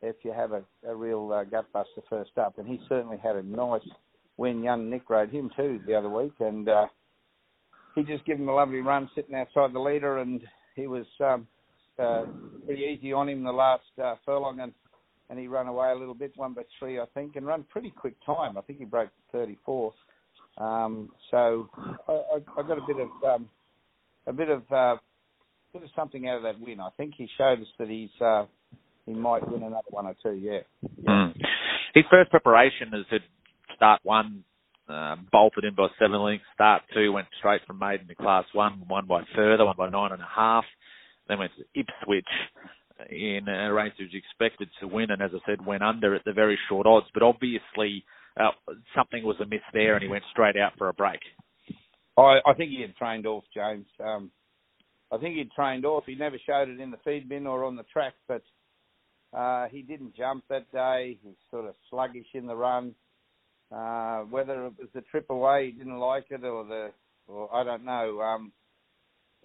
if 0.07 0.17
you 0.23 0.33
have 0.33 0.53
a, 0.53 0.63
a 0.87 0.95
real 0.95 1.31
uh, 1.33 1.45
gutbuster 1.45 2.03
first 2.09 2.37
up. 2.39 2.59
And 2.59 2.67
he 2.67 2.81
certainly 2.89 3.19
had 3.19 3.37
a 3.37 3.43
nice 3.43 3.87
win. 4.37 4.63
Young 4.63 4.91
Nick 4.91 5.09
rode 5.09 5.31
him 5.31 5.51
too 5.57 5.81
the 5.87 5.95
other 5.95 6.11
week, 6.11 6.35
and 6.41 6.69
uh, 6.69 6.87
he 7.95 8.03
just 8.03 8.25
gave 8.25 8.37
him 8.37 8.49
a 8.49 8.55
lovely 8.55 8.81
run 8.81 9.11
sitting 9.15 9.35
outside 9.35 9.73
the 9.73 9.81
leader, 9.81 10.19
and 10.19 10.43
he 10.75 10.87
was 10.87 11.07
um, 11.21 11.47
uh, 11.99 12.25
pretty 12.65 12.83
easy 12.83 13.13
on 13.13 13.29
him 13.29 13.43
the 13.43 13.53
last 13.53 13.85
uh, 14.03 14.15
furlong, 14.25 14.61
and 14.61 14.73
and 15.29 15.39
he 15.39 15.49
ran 15.49 15.67
away 15.67 15.91
a 15.91 15.95
little 15.95 16.15
bit, 16.15 16.33
one 16.37 16.53
by 16.53 16.63
three, 16.79 17.01
I 17.01 17.05
think, 17.13 17.35
and 17.35 17.45
run 17.45 17.65
pretty 17.65 17.91
quick 17.91 18.15
time. 18.25 18.57
I 18.57 18.61
think 18.61 18.79
he 18.79 18.85
broke 18.85 19.11
34. 19.33 19.93
Um, 20.59 21.11
so 21.33 21.69
I, 22.07 22.13
I, 22.13 22.61
I 22.61 22.63
got 22.63 22.79
a 22.79 22.87
bit 22.87 22.97
of 23.01 23.09
um, 23.29 23.49
a 24.27 24.33
bit 24.33 24.49
of 24.49 24.63
uh, 24.71 24.97
bit 25.73 25.83
of 25.83 25.91
something 25.95 26.29
out 26.29 26.39
of 26.39 26.43
that 26.45 26.61
win. 26.61 26.81
I 26.81 26.91
think 26.97 27.15
he 27.17 27.29
showed 27.37 27.61
us 27.61 27.67
that 27.79 27.89
he's 27.89 28.11
uh, 28.21 28.47
he 29.07 29.15
might 29.15 29.49
win 29.49 29.63
another 29.63 29.89
one 29.91 30.07
or 30.07 30.15
two. 30.23 30.33
Yeah. 30.33 30.61
Mm. 31.09 31.35
His 31.95 32.05
first 32.11 32.31
preparation 32.31 32.89
is 32.93 33.07
to 33.11 33.19
start 33.75 34.01
one 34.03 34.45
uh, 34.89 35.17
bolted 35.33 35.65
in 35.65 35.75
by 35.75 35.87
seven 35.99 36.21
lengths. 36.21 36.45
Start 36.55 36.83
two 36.93 37.13
went 37.13 37.29
straight 37.39 37.63
from 37.67 37.79
maiden 37.79 38.09
to 38.09 38.15
class 38.15 38.45
one, 38.53 38.85
one 38.89 39.07
by 39.07 39.23
further, 39.35 39.65
one 39.65 39.77
by 39.79 39.89
nine 39.89 40.13
and 40.13 40.21
a 40.21 40.29
half. 40.35 40.65
Then 41.29 41.39
went 41.39 41.53
to 41.57 41.81
Ipswich 41.81 42.25
in 43.11 43.49
a 43.49 43.73
race 43.73 43.93
he 43.97 44.05
was 44.05 44.13
expected 44.15 44.69
to 44.81 44.89
win, 44.89 45.11
and 45.11 45.21
as 45.21 45.31
I 45.35 45.39
said, 45.47 45.65
went 45.65 45.83
under 45.83 46.15
at 46.15 46.25
the 46.25 46.33
very 46.33 46.59
short 46.69 46.87
odds. 46.87 47.07
But 47.13 47.23
obviously, 47.23 48.05
uh, 48.39 48.51
something 48.95 49.25
was 49.25 49.37
amiss 49.41 49.61
there, 49.73 49.95
and 49.95 50.03
he 50.03 50.09
went 50.09 50.25
straight 50.31 50.57
out 50.57 50.73
for 50.79 50.89
a 50.89 50.95
break. 50.95 51.21
I, 52.17 52.39
I 52.47 52.55
think 52.57 52.71
he 52.71 52.81
had 52.81 52.97
trained 52.97 53.27
off, 53.27 53.45
James. 53.55 53.87
Um, 54.03 54.31
I 55.13 55.19
think 55.19 55.37
he'd 55.37 55.53
trained 55.53 55.85
off. 55.85 56.05
He 56.07 56.15
never 56.15 56.39
showed 56.47 56.69
it 56.69 56.81
in 56.81 56.91
the 56.91 56.97
feed 57.05 57.29
bin 57.29 57.47
or 57.47 57.65
on 57.65 57.77
the 57.77 57.85
track, 57.85 58.15
but 58.29 58.43
uh, 59.33 59.67
he 59.69 59.83
didn't 59.83 60.17
jump 60.17 60.45
that 60.49 60.71
day. 60.73 61.19
He's 61.23 61.35
sort 61.51 61.67
of 61.67 61.75
sluggish 61.91 62.27
in 62.35 62.47
the 62.47 62.57
run. 62.57 62.95
Uh, 63.75 64.21
whether 64.23 64.67
it 64.67 64.75
was 64.79 64.89
the 64.95 65.01
trip 65.03 65.27
away, 65.31 65.67
he 65.67 65.73
didn't 65.73 65.99
like 65.99 66.27
it, 66.31 66.45
or 66.45 66.65
the, 66.65 66.91
or 67.27 67.53
I 67.55 67.65
don't 67.65 67.85
know. 67.85 68.21
Um, 68.21 68.53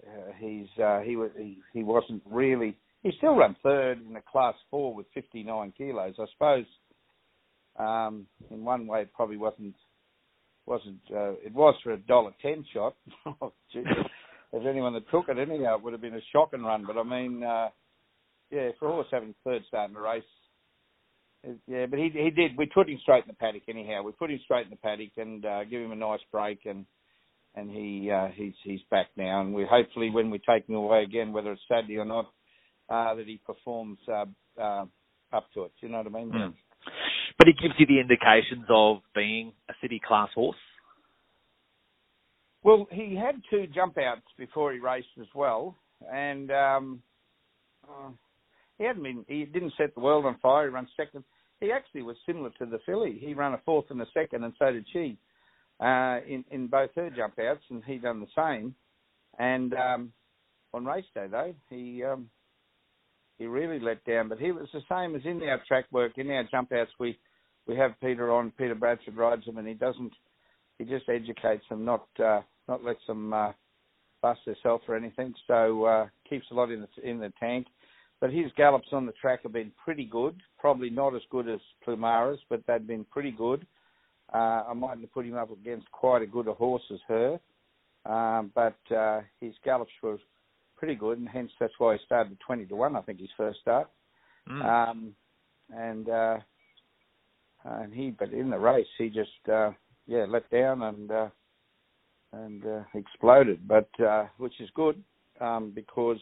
uh, 0.06 0.32
he's 0.38 0.68
uh, 0.82 1.00
he 1.00 1.16
was 1.16 1.30
he, 1.36 1.58
he 1.72 1.82
wasn't 1.82 2.22
really. 2.30 2.76
He 3.02 3.10
still 3.18 3.34
ran 3.34 3.56
third 3.62 4.00
in 4.08 4.14
a 4.14 4.22
class 4.22 4.54
four 4.70 4.94
with 4.94 5.06
59 5.12 5.72
kilos. 5.76 6.14
I 6.20 6.24
suppose 6.32 6.66
um, 7.78 8.26
in 8.50 8.64
one 8.64 8.86
way 8.86 9.02
it 9.02 9.12
probably 9.12 9.36
wasn't 9.36 9.74
wasn't. 10.66 11.00
Uh, 11.10 11.32
it 11.44 11.52
was 11.52 11.74
for 11.82 11.92
a 11.92 11.98
dollar 11.98 12.32
ten 12.40 12.64
shot. 12.72 12.94
oh, 13.42 13.52
If 13.74 14.66
anyone 14.66 14.92
that 14.92 15.10
took 15.10 15.28
it 15.28 15.38
anyhow, 15.38 15.76
it 15.76 15.82
would 15.82 15.94
have 15.94 16.02
been 16.02 16.14
a 16.14 16.20
shocking 16.32 16.62
run. 16.62 16.84
But 16.86 16.98
I 16.98 17.02
mean, 17.02 17.42
uh, 17.42 17.68
yeah, 18.52 18.68
for 18.78 18.88
a 18.88 18.92
horse 18.92 19.06
having 19.10 19.34
third 19.44 19.62
start 19.66 19.88
in 19.88 19.94
the 19.94 20.00
race, 20.00 20.22
yeah, 21.66 21.86
but 21.86 21.98
he 21.98 22.10
he 22.12 22.30
did. 22.30 22.56
We 22.56 22.66
put 22.66 22.88
him 22.88 22.98
straight 23.02 23.24
in 23.24 23.28
the 23.28 23.34
paddock 23.34 23.62
anyhow. 23.68 24.02
We 24.04 24.12
put 24.12 24.30
him 24.30 24.38
straight 24.44 24.66
in 24.66 24.70
the 24.70 24.76
paddock 24.76 25.10
and 25.16 25.44
uh, 25.44 25.64
give 25.64 25.80
him 25.80 25.90
a 25.90 25.96
nice 25.96 26.20
break, 26.30 26.60
and 26.66 26.86
and 27.56 27.70
he 27.70 28.10
uh, 28.10 28.28
he's 28.34 28.54
he's 28.62 28.80
back 28.90 29.06
now. 29.16 29.40
And 29.40 29.52
we 29.52 29.66
hopefully 29.68 30.10
when 30.10 30.30
we 30.30 30.38
take 30.38 30.68
him 30.68 30.76
away 30.76 31.02
again, 31.02 31.32
whether 31.32 31.52
it's 31.52 31.62
Saturday 31.68 31.96
or 31.98 32.04
not, 32.04 32.26
uh, 32.88 33.14
that 33.14 33.26
he 33.26 33.40
performs 33.44 33.98
uh, 34.08 34.26
uh, 34.60 34.84
up 35.32 35.48
to 35.54 35.64
it. 35.64 35.72
You 35.80 35.88
know 35.88 35.98
what 35.98 36.06
I 36.06 36.10
mean? 36.10 36.30
Mm. 36.30 36.54
But 37.38 37.48
it 37.48 37.56
gives 37.60 37.74
you 37.78 37.86
the 37.86 38.00
indications 38.00 38.66
of 38.70 38.98
being 39.14 39.52
a 39.68 39.72
city 39.80 40.00
class 40.06 40.28
horse. 40.34 40.56
Well, 42.62 42.86
he 42.92 43.16
had 43.16 43.42
two 43.50 43.66
jump 43.74 43.96
outs 43.98 44.26
before 44.38 44.72
he 44.72 44.78
raced 44.78 45.08
as 45.20 45.26
well, 45.34 45.76
and 46.12 46.52
um, 46.52 47.02
uh, 47.88 48.10
he 48.82 48.88
hadn't 48.88 49.04
been. 49.04 49.24
He 49.28 49.44
didn't 49.44 49.74
set 49.78 49.94
the 49.94 50.00
world 50.00 50.26
on 50.26 50.36
fire. 50.42 50.66
He 50.66 50.74
ran 50.74 50.88
second. 50.96 51.22
He 51.60 51.70
actually 51.70 52.02
was 52.02 52.16
similar 52.26 52.50
to 52.58 52.66
the 52.66 52.80
filly. 52.84 53.16
He 53.20 53.32
ran 53.32 53.52
a 53.52 53.60
fourth 53.64 53.84
and 53.90 54.02
a 54.02 54.06
second, 54.12 54.42
and 54.42 54.52
so 54.58 54.72
did 54.72 54.84
she 54.92 55.16
uh, 55.78 56.18
in 56.28 56.44
in 56.50 56.66
both 56.66 56.90
her 56.96 57.08
jump 57.10 57.38
outs, 57.38 57.62
and 57.70 57.84
he 57.84 57.98
done 57.98 58.20
the 58.20 58.26
same. 58.36 58.74
And 59.38 59.72
um, 59.74 60.12
on 60.74 60.84
race 60.84 61.04
day 61.14 61.28
though, 61.30 61.54
he 61.70 62.02
um, 62.02 62.28
he 63.38 63.46
really 63.46 63.78
let 63.78 64.04
down. 64.04 64.28
But 64.28 64.40
he 64.40 64.50
was 64.50 64.66
the 64.72 64.82
same 64.90 65.14
as 65.14 65.22
in 65.24 65.48
our 65.48 65.62
track 65.68 65.84
work, 65.92 66.12
in 66.16 66.28
our 66.30 66.44
jump 66.50 66.72
outs. 66.72 66.90
We 66.98 67.16
we 67.68 67.76
have 67.76 67.92
Peter 68.00 68.32
on. 68.32 68.50
Peter 68.58 68.74
Bradford 68.74 69.16
rides 69.16 69.44
him, 69.44 69.58
and 69.58 69.68
he 69.68 69.74
doesn't. 69.74 70.12
He 70.78 70.84
just 70.86 71.08
educates 71.08 71.64
them, 71.68 71.84
not 71.84 72.08
uh, 72.18 72.40
not 72.66 72.82
lets 72.82 73.06
them 73.06 73.32
uh, 73.32 73.52
bust 74.22 74.40
themselves 74.44 74.82
or 74.88 74.96
anything. 74.96 75.34
So 75.46 75.84
uh, 75.84 76.06
keeps 76.28 76.46
a 76.50 76.54
lot 76.54 76.72
in 76.72 76.80
the 76.80 77.08
in 77.08 77.20
the 77.20 77.32
tank. 77.38 77.68
But 78.22 78.32
his 78.32 78.52
gallops 78.56 78.86
on 78.92 79.04
the 79.04 79.12
track 79.20 79.40
have 79.42 79.52
been 79.52 79.72
pretty 79.84 80.04
good. 80.04 80.40
Probably 80.56 80.90
not 80.90 81.12
as 81.16 81.22
good 81.28 81.48
as 81.48 81.58
Plumaro's, 81.84 82.38
but 82.48 82.62
they've 82.68 82.86
been 82.86 83.04
pretty 83.10 83.32
good. 83.32 83.66
Uh, 84.32 84.62
I 84.68 84.72
mightn't 84.74 85.00
have 85.00 85.12
put 85.12 85.26
him 85.26 85.36
up 85.36 85.50
against 85.50 85.90
quite 85.90 86.22
a 86.22 86.26
good 86.26 86.46
a 86.46 86.54
horse 86.54 86.84
as 86.92 87.00
her. 87.08 87.40
Um, 88.06 88.52
but 88.54 88.78
uh, 88.94 89.22
his 89.40 89.54
gallops 89.64 89.90
were 90.04 90.18
pretty 90.76 90.94
good, 90.94 91.18
and 91.18 91.28
hence 91.28 91.50
that's 91.58 91.72
why 91.78 91.94
he 91.94 92.04
started 92.06 92.38
20 92.46 92.66
to 92.66 92.76
1, 92.76 92.94
I 92.94 93.00
think, 93.00 93.18
his 93.18 93.28
first 93.36 93.58
start. 93.58 93.90
Mm. 94.48 94.64
Um, 94.64 95.16
and 95.74 96.08
uh, 96.08 96.38
and 97.64 97.92
he, 97.92 98.10
but 98.16 98.32
in 98.32 98.50
the 98.50 98.58
race, 98.58 98.86
he 98.98 99.08
just 99.08 99.30
uh, 99.52 99.72
yeah 100.06 100.26
let 100.28 100.48
down 100.50 100.82
and 100.82 101.10
uh, 101.10 101.28
and 102.32 102.64
uh, 102.64 102.82
exploded, 102.94 103.66
but 103.66 103.88
uh, 104.00 104.26
which 104.38 104.60
is 104.60 104.70
good 104.76 105.02
um, 105.40 105.72
because 105.74 106.18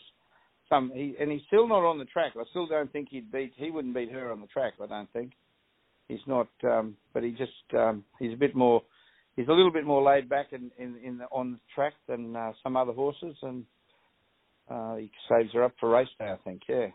some 0.71 0.91
he 0.95 1.15
and 1.21 1.31
he's 1.31 1.43
still 1.49 1.69
not 1.69 1.85
on 1.85 1.99
the 1.99 2.07
track. 2.07 2.33
I 2.37 2.45
still 2.51 2.67
don't 2.67 2.91
think 2.91 3.09
he'd 3.11 3.31
beat. 3.31 3.53
He 3.57 3.71
wouldn't 3.71 3.95
beat 3.95 4.11
her 4.13 4.33
on 4.33 4.41
the 4.41 4.47
track. 4.47 4.75
I 4.83 4.87
don't 4.87 5.13
think. 5.13 5.33
He's 6.09 6.21
not. 6.27 6.49
Um, 6.65 6.97
but 7.13 7.23
he 7.23 7.31
just 7.33 7.53
um, 7.77 8.05
he's 8.19 8.33
a 8.33 8.37
bit 8.37 8.55
more. 8.55 8.83
He's 9.37 9.49
a 9.49 9.53
little 9.53 9.73
bit 9.73 9.85
more 9.85 10.03
laid 10.03 10.29
back 10.29 10.53
in 10.53 10.71
in, 10.79 10.97
in 11.05 11.19
the, 11.19 11.25
on 11.27 11.53
the 11.53 11.59
track 11.75 11.95
than 12.09 12.35
uh, 12.35 12.53
some 12.63 12.77
other 12.77 12.93
horses, 12.93 13.37
and 13.43 13.65
uh, 14.71 14.97
he 14.97 15.11
saves 15.29 15.53
her 15.53 15.65
up 15.65 15.73
for 15.79 15.91
race 15.91 16.09
day. 16.19 16.31
I 16.31 16.37
think. 16.45 16.63
Yeah. 16.69 16.87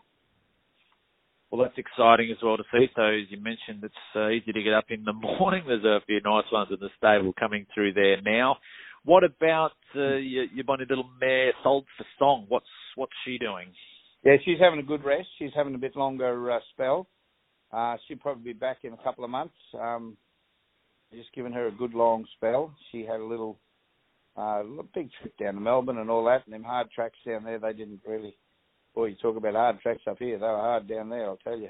Well, 1.50 1.62
that's 1.62 1.78
exciting 1.78 2.30
as 2.32 2.42
well 2.42 2.56
to 2.56 2.64
see. 2.72 2.86
So, 2.96 3.02
as 3.02 3.30
you 3.30 3.38
mentioned, 3.38 3.84
it's 3.84 3.94
uh, 4.16 4.30
easy 4.30 4.52
to 4.52 4.62
get 4.62 4.72
up 4.72 4.86
in 4.90 5.04
the 5.04 5.12
morning. 5.12 5.62
There's 5.66 5.84
a 5.84 6.04
few 6.06 6.20
nice 6.24 6.44
ones 6.52 6.68
in 6.70 6.78
the 6.80 6.88
stable 6.98 7.32
coming 7.38 7.66
through 7.72 7.92
there 7.92 8.20
now. 8.20 8.56
What 9.04 9.22
about 9.22 9.72
uh, 9.94 10.16
your, 10.16 10.44
your 10.46 10.64
bonny 10.64 10.84
little 10.88 11.08
mare, 11.20 11.52
Sold 11.62 11.84
for 11.96 12.04
Song? 12.18 12.46
What's 12.48 12.66
what's 12.96 13.12
she 13.24 13.38
doing? 13.38 13.68
Yeah, 14.24 14.36
she's 14.44 14.58
having 14.58 14.80
a 14.80 14.82
good 14.82 15.04
rest. 15.04 15.28
She's 15.38 15.52
having 15.54 15.74
a 15.76 15.78
bit 15.78 15.94
longer 15.94 16.50
uh, 16.50 16.58
spell. 16.72 17.06
Uh, 17.72 17.96
she'll 18.06 18.18
probably 18.18 18.52
be 18.52 18.58
back 18.58 18.78
in 18.82 18.92
a 18.92 19.02
couple 19.04 19.24
of 19.24 19.30
months. 19.30 19.54
Um, 19.80 20.16
just 21.12 21.32
giving 21.34 21.52
her 21.52 21.68
a 21.68 21.72
good 21.72 21.94
long 21.94 22.24
spell. 22.36 22.74
She 22.90 23.02
had 23.02 23.20
a 23.20 23.24
little, 23.24 23.58
uh, 24.36 24.62
big 24.94 25.08
trip 25.20 25.36
down 25.38 25.54
to 25.54 25.60
Melbourne 25.60 25.98
and 25.98 26.10
all 26.10 26.24
that, 26.24 26.44
and 26.44 26.54
them 26.54 26.64
hard 26.64 26.90
tracks 26.90 27.18
down 27.24 27.44
there. 27.44 27.60
They 27.60 27.72
didn't 27.72 28.00
really. 28.06 28.36
Boy, 28.94 29.06
you 29.06 29.16
talk 29.16 29.36
about 29.36 29.54
hard 29.54 29.80
tracks 29.80 30.02
up 30.08 30.18
here. 30.18 30.38
They 30.38 30.46
were 30.46 30.56
hard 30.56 30.88
down 30.88 31.08
there, 31.10 31.26
I'll 31.26 31.36
tell 31.36 31.58
you. 31.58 31.68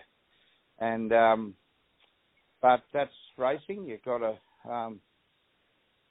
And 0.78 1.12
um, 1.12 1.54
but 2.62 2.82
that's 2.92 3.10
racing. 3.36 3.84
You've 3.84 4.02
got 4.02 4.18
to 4.18 4.70
um, 4.70 5.00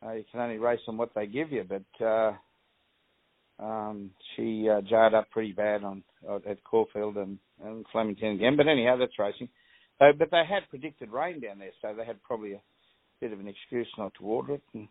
uh, 0.05 0.13
you 0.13 0.23
can 0.31 0.41
only 0.41 0.57
race 0.57 0.79
on 0.87 0.97
what 0.97 1.13
they 1.15 1.25
give 1.25 1.51
you. 1.51 1.63
But 1.67 2.05
uh, 2.05 2.33
um, 3.59 4.11
she 4.35 4.67
uh, 4.69 4.81
jarred 4.81 5.13
up 5.13 5.29
pretty 5.31 5.51
bad 5.51 5.83
on 5.83 6.03
uh, 6.29 6.39
at 6.49 6.63
Caulfield 6.63 7.17
and, 7.17 7.37
and 7.63 7.85
Flemington 7.91 8.35
again. 8.35 8.57
But 8.57 8.67
anyhow, 8.67 8.97
that's 8.97 9.17
racing. 9.17 9.49
Uh, 10.01 10.11
but 10.17 10.29
they 10.31 10.43
had 10.47 10.69
predicted 10.69 11.09
rain 11.09 11.39
down 11.39 11.59
there, 11.59 11.71
so 11.81 11.93
they 11.95 12.05
had 12.05 12.21
probably 12.23 12.53
a 12.53 12.61
bit 13.21 13.31
of 13.31 13.39
an 13.39 13.47
excuse 13.47 13.87
not 13.97 14.13
to 14.19 14.25
order 14.25 14.55
it. 14.55 14.63
And, 14.73 14.87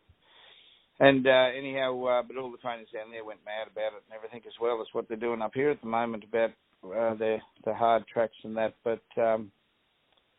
and 0.99 1.26
uh, 1.26 1.49
anyhow, 1.56 2.02
uh, 2.04 2.23
but 2.23 2.38
all 2.38 2.50
the 2.50 2.59
trainers 2.59 2.88
down 2.92 3.11
there 3.11 3.25
went 3.25 3.40
mad 3.44 3.71
about 3.71 3.97
it 3.97 4.04
and 4.09 4.16
everything 4.16 4.40
as 4.47 4.54
well 4.61 4.80
as 4.80 4.87
what 4.92 5.09
they're 5.09 5.16
doing 5.18 5.42
up 5.42 5.52
here 5.54 5.71
at 5.71 5.80
the 5.83 5.87
moment 5.87 6.25
about 6.25 6.50
uh, 6.85 7.14
their 7.14 7.42
the 7.66 7.75
hard 7.75 8.04
tracks 8.06 8.37
and 8.44 8.56
that. 8.56 8.75
But 8.83 9.02
um, 9.21 9.50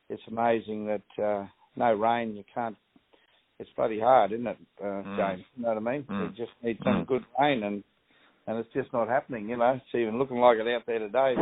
it's 0.10 0.24
amazing 0.27 0.88
that 0.88 1.24
uh, 1.24 1.46
no 1.75 1.94
rain, 1.94 2.36
you 2.36 2.44
can't 2.53 2.77
it's 3.60 3.70
bloody 3.75 4.00
hard, 4.00 4.32
isn't 4.34 4.48
it, 4.48 4.58
uh, 4.82 4.86
mm. 4.86 5.17
James? 5.17 5.46
You 5.55 5.63
know 5.63 5.70
what 5.70 5.77
I 5.77 5.91
mean? 5.91 6.03
Mm. 6.03 6.22
We 6.22 6.36
just 6.36 6.51
need 6.62 6.77
some 6.84 7.03
mm. 7.03 7.08
good 7.08 7.24
rain, 7.39 7.63
and 7.63 7.84
and 8.48 8.58
it's 8.58 8.74
just 8.74 8.92
not 8.94 9.08
happening. 9.08 9.50
You 9.50 9.58
know, 9.58 9.74
it's 9.74 9.96
even 9.96 10.18
looking 10.20 10.38
like 10.38 10.58
it 10.58 10.68
out 10.68 10.84
there 10.86 11.00
today. 11.00 11.36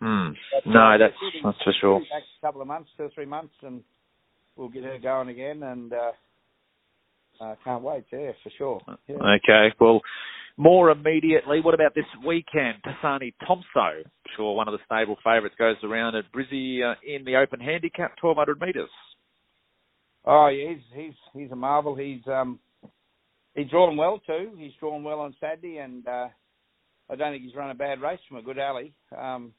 Mm. 0.00 0.32
no, 0.66 0.96
that's 0.98 1.14
that's 1.42 1.58
for 1.64 1.72
sure. 1.80 2.00
Next 2.00 2.28
couple 2.40 2.60
of 2.60 2.68
months, 2.68 2.88
two 2.96 3.04
or 3.04 3.10
three 3.14 3.26
months, 3.26 3.54
and 3.62 3.82
we'll 4.56 4.68
get 4.68 4.84
her 4.84 4.98
going 5.02 5.28
again. 5.28 5.62
And 5.64 5.92
uh, 5.92 6.12
uh, 7.40 7.54
can't 7.64 7.82
wait. 7.82 8.04
Yeah, 8.12 8.30
for 8.42 8.50
sure. 8.56 8.80
Yeah. 9.08 9.16
Okay, 9.16 9.74
well. 9.80 10.00
More 10.60 10.90
immediately, 10.90 11.60
what 11.62 11.74
about 11.74 11.94
this 11.94 12.04
weekend? 12.26 12.82
Tassani 12.84 13.32
Tomso, 13.46 14.02
sure 14.36 14.56
one 14.56 14.66
of 14.66 14.72
the 14.72 14.80
stable 14.86 15.16
favourites, 15.22 15.54
goes 15.56 15.76
around 15.84 16.16
at 16.16 16.24
Brizzy 16.32 16.80
uh, 16.82 16.96
in 17.06 17.24
the 17.24 17.36
open 17.36 17.60
handicap, 17.60 18.16
1200 18.20 18.60
metres. 18.60 18.90
Oh, 20.24 20.48
yeah, 20.48 20.70
he's 20.70 20.82
he's 20.92 21.14
he's 21.32 21.50
a 21.52 21.56
marvel. 21.56 21.94
He's 21.94 22.22
um 22.26 22.58
he's 23.58 23.70
drawn 23.70 23.96
well 23.96 24.20
too. 24.26 24.52
He's 24.56 24.72
drawn 24.80 25.02
well 25.02 25.20
on 25.20 25.34
Saturday, 25.40 25.78
and 25.78 26.06
uh, 26.06 26.28
I 27.10 27.16
don't 27.16 27.32
think 27.32 27.44
he's 27.44 27.54
run 27.54 27.70
a 27.70 27.74
bad 27.74 28.00
race 28.00 28.20
from 28.28 28.38
a 28.38 28.42
good 28.42 28.58
alley. 28.58 28.92
Um, 29.16 29.52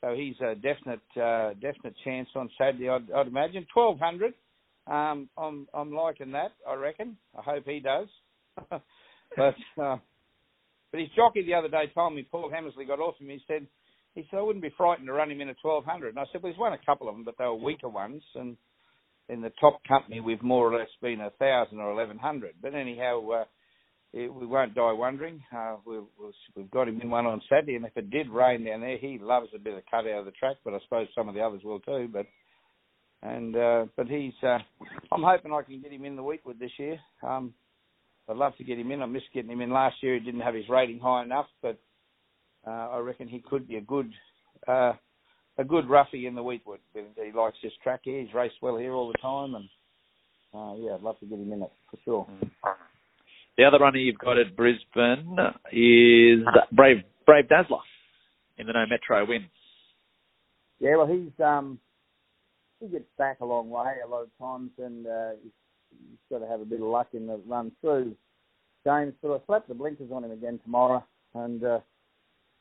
so 0.00 0.14
he's 0.14 0.36
a 0.40 0.54
definite 0.54 1.00
uh, 1.16 1.54
definite 1.54 1.94
chance 2.04 2.28
on 2.34 2.50
Saturday. 2.58 2.88
I'd, 2.88 3.10
I'd 3.12 3.28
imagine 3.28 3.66
1200. 3.72 4.34
Um, 4.86 5.28
I'm 5.38 5.68
I'm 5.72 5.92
liking 5.92 6.32
that. 6.32 6.52
I 6.68 6.74
reckon. 6.74 7.16
I 7.38 7.42
hope 7.42 7.64
he 7.66 7.80
does. 7.80 8.08
But 9.36 9.54
uh, 9.82 9.96
but 10.90 11.00
his 11.00 11.08
jockey 11.16 11.42
the 11.44 11.54
other 11.54 11.68
day 11.68 11.90
told 11.94 12.14
me 12.14 12.26
Paul 12.30 12.50
Hammersley 12.50 12.84
got 12.84 13.00
off 13.00 13.18
him. 13.18 13.28
He 13.28 13.40
said 13.46 13.66
he 14.14 14.26
said 14.30 14.38
I 14.38 14.42
wouldn't 14.42 14.62
be 14.62 14.74
frightened 14.76 15.06
to 15.06 15.12
run 15.14 15.30
him 15.30 15.40
in 15.40 15.48
a 15.48 15.54
1200. 15.62 16.10
And 16.10 16.18
I 16.18 16.24
said, 16.30 16.42
well, 16.42 16.52
he's 16.52 16.60
won 16.60 16.74
a 16.74 16.84
couple 16.84 17.08
of 17.08 17.14
them, 17.14 17.24
but 17.24 17.36
they 17.38 17.44
were 17.44 17.54
weaker 17.54 17.88
ones. 17.88 18.22
And 18.34 18.56
in 19.28 19.40
the 19.40 19.52
top 19.60 19.80
company, 19.86 20.20
we've 20.20 20.42
more 20.42 20.72
or 20.72 20.78
less 20.78 20.88
been 21.00 21.20
a 21.20 21.30
thousand 21.30 21.78
or 21.78 21.94
1100. 21.94 22.54
But 22.60 22.74
anyhow, 22.74 23.28
uh, 23.30 23.44
it, 24.12 24.32
we 24.32 24.46
won't 24.46 24.74
die 24.74 24.92
wondering. 24.92 25.42
Uh, 25.56 25.76
we'll, 25.86 26.08
we've 26.54 26.70
got 26.70 26.88
him 26.88 27.00
in 27.00 27.10
one 27.10 27.26
on 27.26 27.40
Saturday, 27.48 27.76
and 27.76 27.86
if 27.86 27.96
it 27.96 28.10
did 28.10 28.28
rain 28.28 28.64
down 28.64 28.80
there, 28.80 28.98
he 28.98 29.18
loves 29.18 29.48
a 29.54 29.58
bit 29.58 29.74
of 29.74 29.82
cut 29.90 30.06
out 30.06 30.20
of 30.20 30.24
the 30.26 30.32
track. 30.32 30.56
But 30.64 30.74
I 30.74 30.78
suppose 30.84 31.08
some 31.14 31.28
of 31.28 31.34
the 31.34 31.40
others 31.40 31.62
will 31.64 31.80
too. 31.80 32.08
But 32.12 32.26
and 33.22 33.56
uh, 33.56 33.86
but 33.96 34.08
he's 34.08 34.34
uh, 34.42 34.58
I'm 35.12 35.22
hoping 35.22 35.52
I 35.52 35.62
can 35.62 35.80
get 35.80 35.92
him 35.92 36.04
in 36.04 36.16
the 36.16 36.22
Weetwood 36.22 36.58
this 36.58 36.72
year. 36.78 36.98
Um, 37.22 37.54
I'd 38.28 38.36
love 38.36 38.56
to 38.58 38.64
get 38.64 38.78
him 38.78 38.90
in. 38.90 39.02
I 39.02 39.06
missed 39.06 39.32
getting 39.34 39.50
him 39.50 39.60
in 39.60 39.70
last 39.70 39.96
year. 40.02 40.14
He 40.14 40.20
didn't 40.20 40.40
have 40.40 40.54
his 40.54 40.68
rating 40.68 40.98
high 40.98 41.22
enough, 41.22 41.46
but 41.60 41.78
uh, 42.66 42.70
I 42.70 42.98
reckon 42.98 43.28
he 43.28 43.40
could 43.40 43.66
be 43.66 43.76
a 43.76 43.80
good 43.80 44.10
uh, 44.68 44.92
a 45.58 45.64
good 45.64 45.88
roughie 45.88 46.26
in 46.26 46.34
the 46.34 46.42
Weetwood. 46.42 46.78
He 46.94 47.32
likes 47.36 47.56
this 47.62 47.72
track 47.82 48.00
here. 48.04 48.20
He's 48.20 48.34
raced 48.34 48.56
well 48.62 48.76
here 48.76 48.92
all 48.92 49.08
the 49.08 49.18
time, 49.18 49.54
and 49.54 49.68
uh, 50.54 50.74
yeah, 50.78 50.94
I'd 50.94 51.02
love 51.02 51.18
to 51.20 51.26
get 51.26 51.38
him 51.38 51.52
in 51.52 51.62
it 51.62 51.72
for 51.90 51.98
sure. 52.04 52.26
The 53.58 53.64
other 53.64 53.78
runner 53.78 53.98
you've 53.98 54.18
got 54.18 54.38
at 54.38 54.56
Brisbane 54.56 55.36
is 55.72 56.40
Brave 56.72 57.02
Brave 57.26 57.48
Dazzler 57.48 57.78
in 58.58 58.66
the 58.66 58.72
No 58.72 58.84
Metro 58.88 59.26
win. 59.26 59.46
Yeah, 60.80 60.96
well, 60.96 61.06
he's 61.06 61.44
um, 61.44 61.78
he 62.80 62.88
gets 62.88 63.04
back 63.18 63.40
a 63.40 63.44
long 63.44 63.70
way 63.70 63.94
a 64.04 64.08
lot 64.08 64.22
of 64.22 64.30
times, 64.38 64.70
and 64.78 65.06
uh, 65.06 65.30
he's 65.42 65.52
he's 65.90 66.18
got 66.30 66.38
to 66.38 66.50
have 66.50 66.60
a 66.60 66.64
bit 66.64 66.80
of 66.80 66.86
luck 66.86 67.08
in 67.12 67.26
the 67.26 67.40
run 67.46 67.72
through. 67.80 68.14
James, 68.84 69.14
but 69.22 69.32
I 69.32 69.38
slapped 69.46 69.68
the 69.68 69.74
blinkers 69.74 70.10
on 70.12 70.24
him 70.24 70.32
again 70.32 70.58
tomorrow, 70.64 71.04
and 71.34 71.62
uh, 71.62 71.78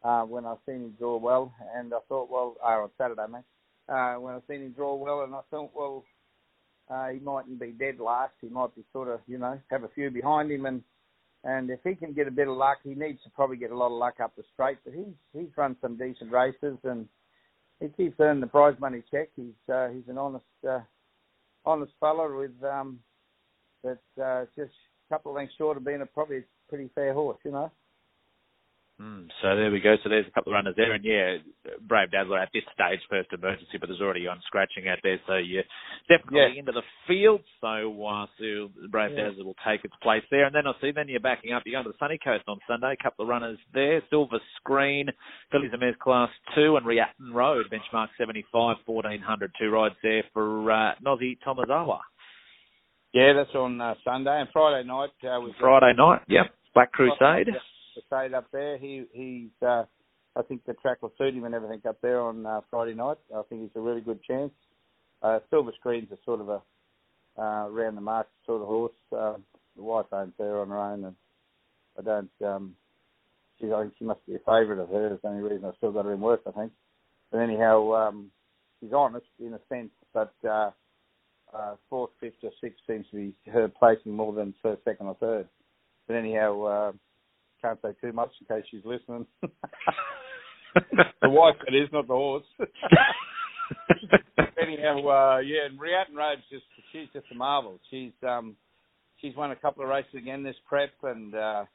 uh, 0.03 0.23
when 0.23 0.45
I 0.45 0.55
seen 0.65 0.75
him 0.75 0.95
draw 0.97 1.17
well, 1.17 1.53
and 1.75 1.93
I 1.93 1.99
thought, 2.09 2.29
well, 2.29 2.55
oh, 2.63 2.67
on 2.67 2.89
Saturday, 2.97 3.25
mate, 3.31 3.43
uh, 3.89 4.15
when 4.15 4.35
I 4.35 4.39
seen 4.47 4.63
him 4.63 4.71
draw 4.71 4.95
well, 4.95 5.21
and 5.21 5.33
I 5.33 5.41
thought, 5.49 5.71
well, 5.75 6.03
uh, 6.89 7.09
he 7.09 7.19
mightn't 7.19 7.59
be 7.59 7.71
dead 7.71 7.99
last. 7.99 8.33
He 8.41 8.49
might 8.49 8.75
be 8.75 8.83
sort 8.91 9.07
of, 9.07 9.19
you 9.27 9.37
know, 9.37 9.59
have 9.69 9.83
a 9.83 9.89
few 9.89 10.09
behind 10.11 10.51
him, 10.51 10.65
and 10.65 10.83
and 11.43 11.71
if 11.71 11.79
he 11.83 11.95
can 11.95 12.13
get 12.13 12.27
a 12.27 12.31
bit 12.31 12.47
of 12.47 12.55
luck, 12.55 12.77
he 12.83 12.93
needs 12.93 13.23
to 13.23 13.29
probably 13.31 13.57
get 13.57 13.71
a 13.71 13.77
lot 13.77 13.87
of 13.87 13.93
luck 13.93 14.19
up 14.21 14.35
the 14.35 14.43
straight. 14.53 14.77
But 14.83 14.93
he's 14.93 15.13
he's 15.33 15.49
run 15.55 15.75
some 15.81 15.97
decent 15.97 16.31
races, 16.31 16.77
and 16.83 17.07
he 17.79 17.87
keeps 17.89 18.19
earning 18.19 18.41
the 18.41 18.47
prize 18.47 18.75
money 18.79 19.01
check. 19.09 19.29
He's 19.35 19.73
uh, 19.73 19.87
he's 19.89 20.07
an 20.07 20.17
honest 20.17 20.45
uh, 20.67 20.81
honest 21.65 21.93
fella 21.99 22.35
with 22.35 22.51
um, 22.63 22.99
but 23.83 24.01
uh, 24.21 24.45
just 24.55 24.71
a 25.09 25.13
couple 25.13 25.31
of 25.31 25.35
lengths 25.35 25.55
short 25.57 25.77
of 25.77 25.85
being 25.85 26.01
a 26.01 26.05
probably 26.05 26.43
pretty 26.69 26.89
fair 26.93 27.13
horse, 27.13 27.39
you 27.43 27.51
know. 27.51 27.71
Mm, 29.01 29.29
so 29.41 29.55
there 29.55 29.71
we 29.71 29.79
go. 29.79 29.95
So 30.03 30.09
there's 30.09 30.27
a 30.27 30.31
couple 30.31 30.53
of 30.53 30.55
runners 30.55 30.75
there, 30.77 30.93
and 30.93 31.03
yeah, 31.03 31.37
Brave 31.87 32.11
Dazzler 32.11 32.37
at 32.37 32.49
this 32.53 32.61
stage, 32.71 32.99
first 33.09 33.33
emergency, 33.33 33.79
but 33.79 33.87
there's 33.89 34.01
already 34.01 34.27
on 34.27 34.39
scratching 34.45 34.87
out 34.87 34.99
there. 35.01 35.19
So 35.25 35.37
you're 35.37 35.63
definitely 36.07 36.53
yeah. 36.53 36.59
into 36.59 36.71
the 36.71 36.85
field. 37.07 37.41
So, 37.61 37.89
uh, 38.05 38.27
so 38.37 38.69
Brave 38.91 39.17
yeah. 39.17 39.29
Dazzler 39.29 39.45
will 39.45 39.57
take 39.65 39.83
its 39.83 39.95
place 40.03 40.21
there, 40.29 40.45
and 40.45 40.53
then 40.53 40.67
I 40.67 40.73
see 40.81 40.91
then 40.91 41.07
you're 41.07 41.19
backing 41.19 41.51
up. 41.51 41.63
You're 41.65 41.81
going 41.81 41.85
to 41.85 41.97
the 41.97 41.97
Sunny 41.97 42.19
Coast 42.23 42.43
on 42.47 42.59
Sunday. 42.67 42.93
A 42.93 43.03
couple 43.03 43.23
of 43.23 43.29
runners 43.29 43.57
there. 43.73 44.03
Silver 44.11 44.37
Screen, 44.57 45.07
Fillies 45.51 45.71
and 45.71 45.79
Mares 45.79 45.95
Class 45.99 46.29
Two, 46.53 46.75
and 46.75 46.85
Riaton 46.85 47.33
Road 47.33 47.65
benchmark 47.73 48.09
75, 48.19 48.77
1400. 48.85 49.51
Two 49.59 49.69
rides 49.71 49.95
there 50.03 50.23
for 50.31 50.71
uh, 50.71 50.93
Nozi 51.03 51.39
Tomazawa. 51.45 51.99
Yeah, 53.13 53.33
that's 53.33 53.55
on 53.55 53.81
uh, 53.81 53.95
Sunday 54.05 54.41
and 54.41 54.49
Friday 54.53 54.87
night. 54.87 55.09
Uh, 55.23 55.39
Friday 55.59 55.93
night, 55.97 56.21
yep. 56.27 56.53
Black 56.75 56.91
Crusade. 56.91 57.49
Crusade 57.93 58.33
up 58.33 58.47
there. 58.51 58.77
He 58.77 59.05
he's. 59.11 59.67
Uh, 59.67 59.83
I 60.35 60.41
think 60.43 60.65
the 60.65 60.73
track 60.73 61.01
will 61.01 61.11
suit 61.17 61.33
him 61.33 61.43
and 61.43 61.53
everything 61.53 61.81
up 61.87 61.99
there 62.01 62.21
on 62.21 62.45
uh, 62.45 62.61
Friday 62.69 62.93
night. 62.93 63.17
I 63.35 63.41
think 63.49 63.63
he's 63.63 63.75
a 63.75 63.81
really 63.81 63.99
good 63.99 64.23
chance. 64.23 64.53
Uh, 65.21 65.39
Silver 65.49 65.71
Screen's 65.77 66.11
a 66.11 66.17
sort 66.23 66.39
of 66.39 66.49
a 66.49 66.61
uh, 67.37 67.67
round 67.67 67.97
the 67.97 68.01
mark 68.01 68.27
sort 68.45 68.61
of 68.61 68.67
horse. 68.67 68.93
Uh, 69.11 69.33
the 69.75 69.83
wife 69.83 70.05
owns 70.11 70.33
her 70.37 70.61
on 70.61 70.69
her 70.69 70.77
own, 70.77 71.05
and 71.05 71.15
I 71.99 72.01
don't. 72.01 72.47
Um, 72.47 72.75
she, 73.59 73.71
I 73.71 73.81
think 73.81 73.93
she 73.99 74.05
must 74.05 74.25
be 74.25 74.35
a 74.35 74.39
favourite 74.39 74.81
of 74.81 74.89
hers. 74.89 75.19
The 75.21 75.29
only 75.29 75.43
reason 75.43 75.65
I've 75.65 75.75
still 75.77 75.91
got 75.91 76.05
her 76.05 76.13
in 76.13 76.21
work, 76.21 76.41
I 76.47 76.51
think. 76.51 76.71
But 77.31 77.39
anyhow, 77.39 77.93
um, 77.93 78.31
she's 78.79 78.93
honest 78.93 79.27
in 79.39 79.53
a 79.53 79.59
sense, 79.69 79.91
but. 80.13 80.33
Uh, 80.47 80.71
uh, 81.53 81.75
fourth, 81.89 82.11
fifth, 82.19 82.35
or 82.43 82.51
sixth 82.61 82.79
seems 82.87 83.05
to 83.11 83.15
be 83.17 83.33
her 83.51 83.67
placing 83.67 84.13
more 84.13 84.33
than 84.33 84.53
first, 84.61 84.83
second, 84.85 85.07
or 85.07 85.15
third. 85.15 85.47
But 86.07 86.15
anyhow, 86.15 86.61
uh, 86.63 86.91
can't 87.61 87.79
say 87.81 87.93
too 88.01 88.13
much 88.13 88.31
in 88.39 88.47
case 88.55 88.65
she's 88.69 88.85
listening. 88.85 89.25
the 91.21 91.29
wife, 91.29 91.55
it 91.67 91.75
is, 91.75 91.89
not 91.91 92.07
the 92.07 92.13
horse. 92.13 92.45
anyhow, 94.61 94.97
uh, 95.07 95.39
yeah, 95.39 95.65
and 95.69 95.79
Riaton 95.79 96.15
Road's 96.15 96.41
just 96.49 96.63
she's 96.91 97.07
just 97.13 97.25
a 97.31 97.35
marvel. 97.35 97.79
She's 97.89 98.11
um 98.27 98.55
she's 99.19 99.35
won 99.35 99.51
a 99.51 99.55
couple 99.55 99.83
of 99.83 99.89
races 99.89 100.15
again 100.15 100.43
this 100.43 100.55
prep, 100.67 100.91
and 101.03 101.35
uh, 101.35 101.65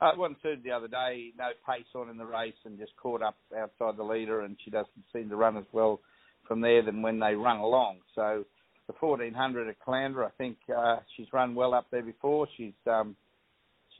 uh, 0.00 0.12
it 0.12 0.18
wasn't 0.18 0.64
the 0.64 0.70
other 0.70 0.88
day. 0.88 1.32
No 1.38 1.50
pace 1.68 1.86
on 1.94 2.08
in 2.08 2.16
the 2.16 2.24
race, 2.24 2.54
and 2.64 2.78
just 2.78 2.96
caught 2.96 3.22
up 3.22 3.36
outside 3.56 3.96
the 3.96 4.02
leader, 4.02 4.42
and 4.42 4.56
she 4.64 4.70
doesn't 4.70 4.90
seem 5.12 5.28
to 5.28 5.36
run 5.36 5.56
as 5.56 5.66
well 5.72 6.00
from 6.46 6.60
there 6.60 6.82
than 6.82 7.02
when 7.02 7.18
they 7.18 7.34
run 7.34 7.58
along. 7.58 7.98
So 8.14 8.44
the 8.86 8.94
1400 8.98 9.68
at 9.68 9.76
Caloundra. 9.86 10.26
I 10.26 10.30
think 10.38 10.56
uh, 10.74 10.96
she's 11.16 11.32
run 11.32 11.54
well 11.54 11.74
up 11.74 11.86
there 11.90 12.02
before. 12.02 12.48
She's 12.56 12.72
um, 12.86 13.16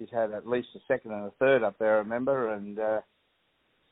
she's 0.02 0.12
had 0.12 0.32
at 0.32 0.48
least 0.48 0.68
a 0.74 0.80
second 0.88 1.12
and 1.12 1.26
a 1.26 1.32
third 1.38 1.62
up 1.62 1.78
there, 1.78 1.96
I 1.96 1.98
remember, 1.98 2.52
and 2.54 2.78
uh, 2.78 3.00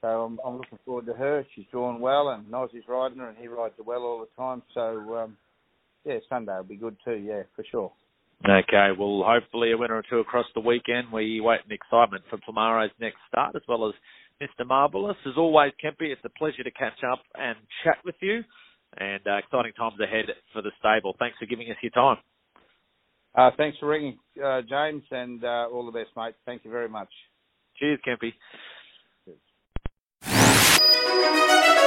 so 0.00 0.08
I'm, 0.08 0.40
I'm 0.44 0.56
looking 0.56 0.78
forward 0.84 1.06
to 1.06 1.14
her. 1.14 1.44
She's 1.54 1.66
drawn 1.70 2.00
well, 2.00 2.30
and 2.30 2.46
Nozzy's 2.46 2.88
riding 2.88 3.18
her, 3.18 3.28
and 3.28 3.38
he 3.38 3.48
rides 3.48 3.74
her 3.76 3.84
well 3.84 4.02
all 4.02 4.20
the 4.20 4.42
time. 4.42 4.62
So 4.74 5.16
um, 5.16 5.36
yeah, 6.04 6.18
Sunday 6.28 6.56
will 6.56 6.64
be 6.64 6.76
good 6.76 6.96
too. 7.04 7.16
Yeah, 7.16 7.42
for 7.54 7.64
sure. 7.70 7.92
Okay, 8.42 8.88
well, 8.98 9.22
hopefully 9.26 9.72
a 9.72 9.76
winner 9.76 9.96
or 9.96 10.04
two 10.08 10.18
across 10.18 10.46
the 10.54 10.60
weekend. 10.60 11.12
We 11.12 11.40
wait 11.42 11.60
in 11.66 11.72
excitement 11.72 12.24
for 12.30 12.38
tomorrow's 12.46 12.90
next 12.98 13.18
start, 13.28 13.54
as 13.54 13.62
well 13.68 13.86
as 13.86 13.94
Mr. 14.40 14.66
Marbellouz. 14.66 15.16
As 15.26 15.36
always, 15.36 15.72
Kempy, 15.84 16.10
it's 16.10 16.24
a 16.24 16.30
pleasure 16.30 16.64
to 16.64 16.70
catch 16.70 17.04
up 17.12 17.20
and 17.34 17.56
chat 17.84 17.98
with 18.02 18.14
you 18.22 18.42
and 18.96 19.20
uh, 19.26 19.36
exciting 19.36 19.72
times 19.74 20.00
ahead 20.02 20.24
for 20.54 20.62
the 20.62 20.70
stable. 20.80 21.14
Thanks 21.18 21.36
for 21.38 21.44
giving 21.44 21.70
us 21.70 21.76
your 21.82 21.90
time. 21.90 22.16
Uh, 23.34 23.50
thanks 23.56 23.78
for 23.78 23.86
ringing, 23.86 24.18
uh, 24.42 24.60
James, 24.62 25.02
and 25.10 25.44
uh, 25.44 25.68
all 25.72 25.86
the 25.86 25.92
best, 25.92 26.10
mate. 26.16 26.34
Thank 26.46 26.64
you 26.64 26.70
very 26.70 26.88
much. 26.88 27.08
Cheers, 27.76 28.00
Kempy. 28.06 28.32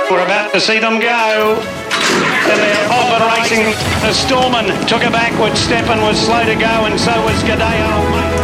We're 0.10 0.26
about 0.26 0.54
to 0.54 0.60
see 0.60 0.80
them 0.80 1.00
go. 1.00 1.56
And 1.56 2.60
they're 2.60 2.92
off 2.92 3.10
and 3.12 3.24
racing. 3.40 3.66
The 4.02 4.14
Storman 4.14 4.88
took 4.88 5.04
a 5.04 5.10
backward 5.10 5.58
step 5.58 5.86
and 5.90 6.02
was 6.02 6.20
slow 6.20 6.44
to 6.46 6.56
go, 6.56 6.86
and 6.86 7.00
so 7.00 7.12
was 7.26 7.42
Gadeo. 7.44 8.44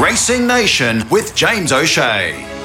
Racing 0.00 0.46
Nation 0.46 1.08
with 1.08 1.36
James 1.36 1.72
O'Shea. 1.72 2.59